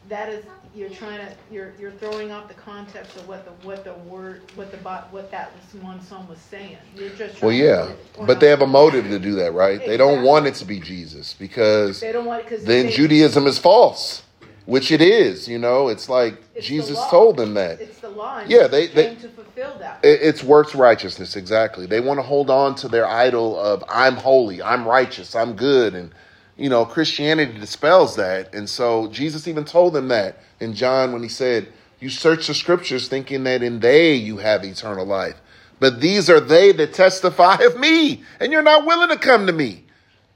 [0.07, 0.45] That is,
[0.75, 4.41] you're trying to, you're, you're throwing off the context of what the, what the word,
[4.55, 5.51] what the, what that
[5.81, 6.77] one song was saying.
[6.95, 7.91] You're just well, yeah,
[8.25, 9.71] but they have a motive to do that, right?
[9.71, 9.91] Exactly.
[9.91, 13.47] They don't want it to be Jesus because they don't want it because then Judaism
[13.47, 14.21] is false
[14.65, 15.47] which it is.
[15.47, 17.79] You know, it's like it's Jesus told them that.
[17.79, 18.43] It's the law.
[18.47, 19.99] Yeah, they, they to fulfill that.
[20.03, 21.85] It's works righteousness exactly.
[21.85, 25.93] They want to hold on to their idol of I'm holy, I'm righteous, I'm good,
[25.93, 26.11] and
[26.57, 28.53] you know Christianity dispels that.
[28.53, 31.67] And so Jesus even told them that in John when he said,
[31.99, 35.35] "You search the scriptures, thinking that in they you have eternal life."
[35.79, 39.53] But these are they that testify of me, and you're not willing to come to
[39.53, 39.83] me.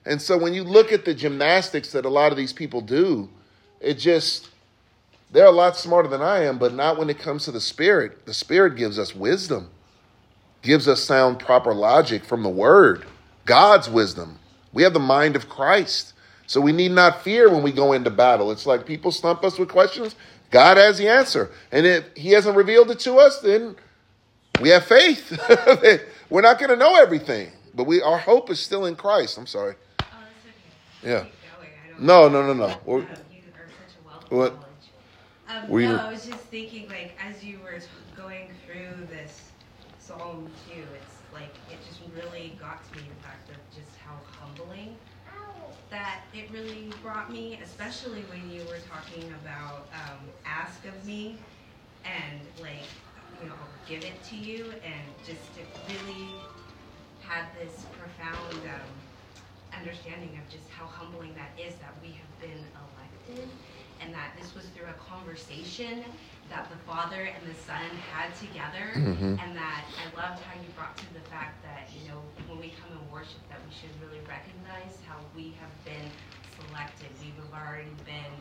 [0.06, 3.30] And so when you look at the gymnastics that a lot of these people do,
[3.80, 4.50] it just,
[5.32, 8.26] they're a lot smarter than I am, but not when it comes to the Spirit.
[8.26, 9.70] The Spirit gives us wisdom,
[10.62, 13.06] gives us sound, proper logic from the Word,
[13.46, 14.39] God's wisdom.
[14.74, 16.14] We have the mind of Christ.
[16.48, 18.52] So we need not fear when we go into battle.
[18.52, 20.16] It's like people stump us with questions.
[20.52, 21.52] God has the answer.
[21.72, 23.76] And if He hasn't revealed it to us, then
[24.60, 25.32] we have faith.
[26.30, 29.38] We're not going to know everything, but we our hope is still in Christ.
[29.38, 29.76] I'm sorry.
[30.02, 31.12] Oh, that's okay.
[31.12, 31.24] Yeah.
[31.24, 31.70] Keep going.
[31.86, 32.78] I don't No, no, no, no.
[32.86, 34.70] We're- you are such a wealth of What?
[35.50, 37.80] Um, Were no, I was just thinking, like, as you were
[38.16, 39.50] going through this
[40.00, 44.16] Psalm 2, it's like, it just really got to me the fact of just how
[44.40, 44.98] humbling
[45.90, 51.40] that it really brought me, especially when you were talking about um, ask of me
[52.06, 52.92] and, like,
[53.42, 56.46] you know, I'll give it to you, and just it really
[57.20, 59.02] had this profound um,
[59.78, 63.50] understanding of just how humbling that is that we have been elected
[64.00, 66.04] and that this was through a conversation
[66.50, 69.40] that the Father and the Son had together Mhm.
[69.42, 72.70] and that I loved how you brought to the fact that, you know, when we
[72.82, 76.10] come and worship that we should really recognize how we have been
[76.58, 77.10] selected.
[77.22, 78.34] We have already been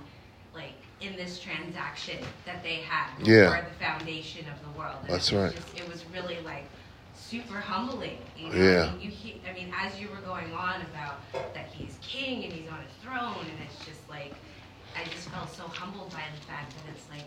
[0.54, 3.61] like in this transaction that they had before Yeah.
[3.61, 4.96] the foundation of the world.
[5.02, 5.54] And That's it right.
[5.54, 6.64] Just, it was really like
[7.14, 8.18] super humbling.
[8.36, 8.56] You know?
[8.56, 8.84] Yeah.
[8.86, 11.20] I mean, you I mean, as you were going on about
[11.54, 14.34] that he's king and he's on his throne, and it's just like,
[14.96, 17.24] I just felt so humbled by the fact that it's like,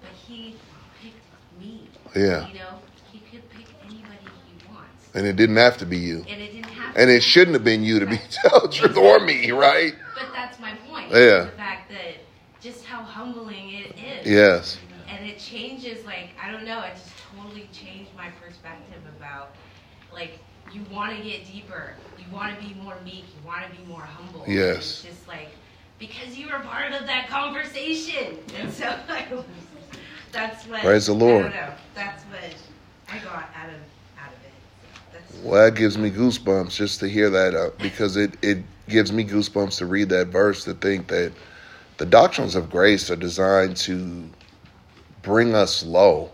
[0.00, 0.56] but he
[1.02, 1.16] picked
[1.60, 1.88] me.
[2.16, 2.48] Yeah.
[2.48, 2.78] You know,
[3.12, 6.24] he could pick anybody he wants, And it didn't have to be you.
[6.28, 6.96] and it didn't have.
[6.96, 9.94] And it shouldn't have been you to be tell the truth or me, right?
[10.14, 11.10] But that's my point.
[11.10, 11.44] Yeah.
[11.44, 12.16] The fact that
[12.60, 14.26] just how humbling it is.
[14.26, 14.78] Yes.
[15.08, 19.54] And it changes, like, I don't know, it just totally changed my perspective about,
[20.12, 20.38] like,
[20.72, 21.94] you want to get deeper.
[22.18, 23.24] You want to be more meek.
[23.24, 24.44] You want to be more humble.
[24.46, 24.76] Yes.
[24.78, 25.48] It's just like,
[25.98, 28.38] because you were part of that conversation.
[28.56, 29.28] And so, like,
[30.32, 30.80] that's what.
[30.80, 31.52] Praise the I Lord.
[31.94, 32.40] That's what
[33.08, 33.74] I got out of
[34.18, 35.12] out of it.
[35.12, 38.58] That's, Well, that gives me goosebumps just to hear that uh, because it, it
[38.88, 41.32] gives me goosebumps to read that verse to think that
[41.98, 44.28] the doctrines of grace are designed to
[45.22, 46.30] bring us low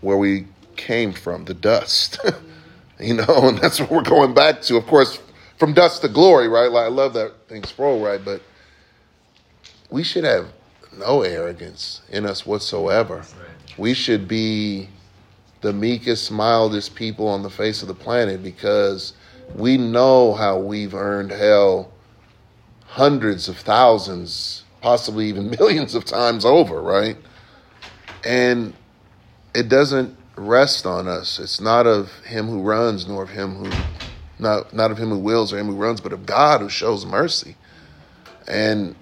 [0.00, 0.46] where we
[0.76, 2.18] came from, the dust.
[3.00, 4.76] you know, and that's what we're going back to.
[4.76, 5.18] Of course,
[5.58, 6.70] from dust to glory, right?
[6.70, 8.22] Like I love that thing Sproul, right?
[8.22, 8.42] But
[9.90, 10.48] we should have
[10.96, 13.24] no arrogance in us whatsoever.
[13.78, 14.88] We should be
[15.60, 19.12] the meekest, mildest people on the face of the planet because
[19.54, 21.92] we know how we've earned hell
[22.86, 27.16] hundreds of thousands, possibly even millions of times over, right?
[28.24, 28.74] And
[29.54, 31.38] it doesn't rest on us.
[31.38, 33.70] It's not of him who runs, nor of him who
[34.38, 37.04] not not of him who wills or him who runs, but of God who shows
[37.04, 37.56] mercy.
[38.48, 38.96] And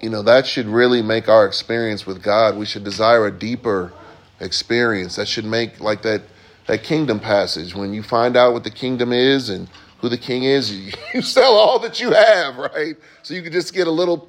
[0.00, 2.56] you know, that should really make our experience with God.
[2.56, 3.92] We should desire a deeper
[4.40, 5.16] experience.
[5.16, 6.22] That should make like that
[6.66, 9.68] that kingdom passage when you find out what the kingdom is and
[9.98, 12.96] who the king is, you, you sell all that you have, right?
[13.22, 14.28] So you can just get a little,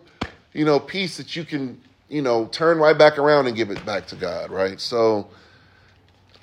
[0.53, 3.85] you know, piece that you can, you know, turn right back around and give it
[3.85, 4.79] back to God, right?
[4.79, 5.27] So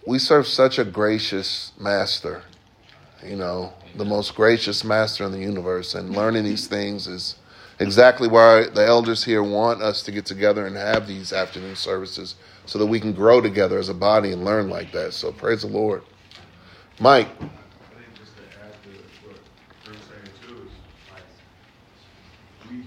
[0.07, 2.43] we serve such a gracious master,
[3.25, 7.37] you know, the most gracious master in the universe, and learning these things is
[7.79, 12.37] exactly why the elders here want us to get together and have these afternoon services
[12.67, 15.13] so that we can grow together as a body and learn like that.
[15.13, 16.03] So praise the Lord.
[17.01, 17.51] Mike, I think
[18.15, 20.69] just to add to saying too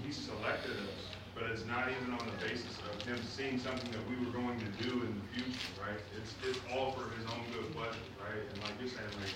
[0.04, 4.00] he selected us, but it's not even on the basis of him seeing something that
[4.08, 6.00] we were going to do in the future, right?
[6.16, 6.34] It's,
[6.72, 8.42] all for his own good pleasure, right?
[8.52, 9.34] And like you're saying, like,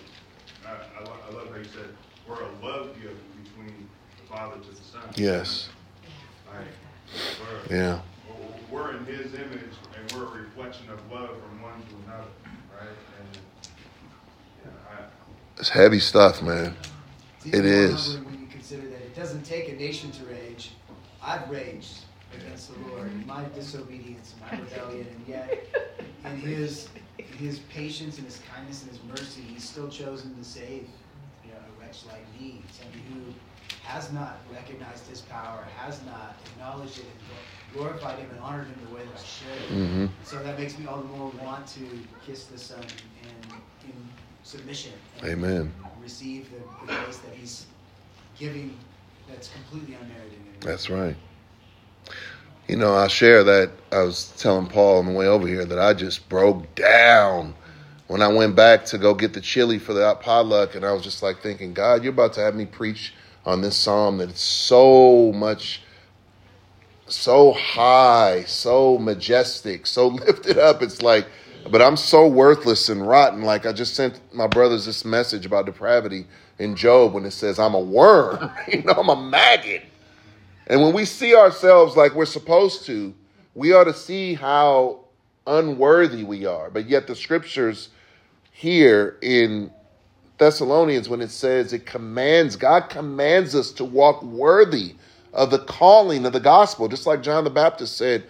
[0.67, 1.89] I, love how you said,
[2.29, 3.89] we're a love gift between
[4.21, 4.82] the Father to.
[5.17, 5.69] Yes,
[6.53, 6.67] Like,
[7.71, 8.01] we're, yeah,
[8.71, 12.29] we're in his image and we're a reflection of love from one to another,
[12.79, 12.89] right?
[13.21, 13.39] And,
[14.65, 15.05] yeah, I,
[15.59, 16.75] it's heavy stuff, man.
[17.39, 18.15] It's It even more is.
[18.15, 20.73] humbling When you consider that it doesn't take a nation to rage.
[21.23, 21.99] I've raged
[22.37, 25.67] against the Lord in my disobedience, and my rebellion, and yet
[26.25, 26.89] in His
[27.19, 30.89] His patience and His kindness and His mercy, He's still chosen to save
[31.45, 33.33] you know, a wretch like me, somebody who
[33.83, 38.77] has not recognized His power, has not acknowledged it, and glorified Him and honored Him
[38.89, 39.69] the way that I should.
[39.77, 41.81] hmm So that makes me all the more want to
[42.25, 42.85] kiss the Son
[43.23, 43.95] in, in
[44.43, 44.93] submission.
[45.21, 45.75] and Amen.
[46.01, 47.67] Receive the, the grace that He's
[48.39, 48.77] giving
[49.29, 50.39] that's completely unmerited.
[50.61, 51.17] That's right.
[52.69, 53.71] You know, I share that.
[53.91, 57.55] I was telling Paul on the way over here that I just broke down
[58.07, 61.03] when I went back to go get the chili for the potluck, and I was
[61.03, 63.15] just like thinking, God, you're about to have me preach
[63.45, 65.83] on this psalm that it's so much,
[67.07, 70.83] so high, so majestic, so lifted up.
[70.83, 71.27] It's like,
[71.71, 73.43] but I'm so worthless and rotten.
[73.43, 76.27] Like I just sent my brothers this message about depravity
[76.59, 79.83] in Job when it says, I'm a worm, you know, I'm a maggot.
[80.67, 83.15] And when we see ourselves like we're supposed to,
[83.55, 85.01] we ought to see how
[85.47, 86.71] unworthy we are.
[86.71, 87.89] But yet the scriptures
[88.53, 89.73] here in
[90.43, 94.97] Thessalonians, when it says it commands, God commands us to walk worthy
[95.33, 98.25] of the calling of the gospel, just like John the Baptist said,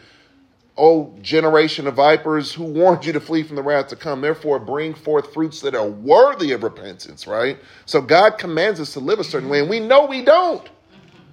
[0.77, 4.21] O generation of vipers, who warned you to flee from the wrath to come?
[4.21, 7.59] Therefore, bring forth fruits that are worthy of repentance, right?
[7.87, 10.69] So God commands us to live a certain way, and we know we don't.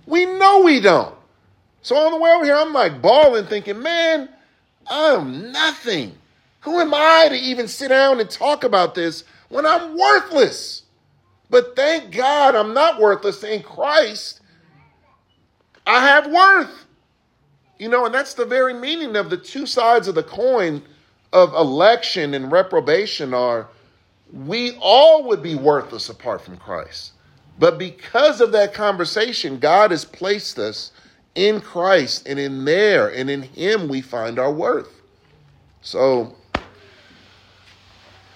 [0.06, 1.14] We know we don't.
[1.82, 4.30] So on the way over here, I'm like bawling, thinking, man,
[4.88, 6.16] I'm nothing.
[6.62, 10.84] Who am I to even sit down and talk about this when I'm worthless?
[11.50, 14.42] But thank God I'm not worthless in Christ.
[15.86, 16.86] I have worth.
[17.80, 20.84] You know, and that's the very meaning of the two sides of the coin
[21.32, 23.68] of election and reprobation are
[24.32, 27.14] we all would be worthless apart from Christ.
[27.58, 30.92] But because of that conversation, God has placed us
[31.36, 35.02] in Christ and in there and in Him we find our worth.
[35.82, 36.36] So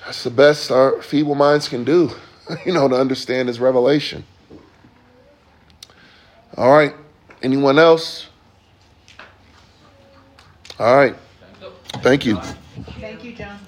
[0.06, 2.12] that's the best our feeble minds can do,
[2.66, 4.26] you know, to understand His revelation.
[6.56, 6.93] All right.
[7.41, 8.30] Anyone else?
[10.80, 11.16] All right.
[12.01, 12.36] Thank you.
[12.99, 13.60] Thank you, John.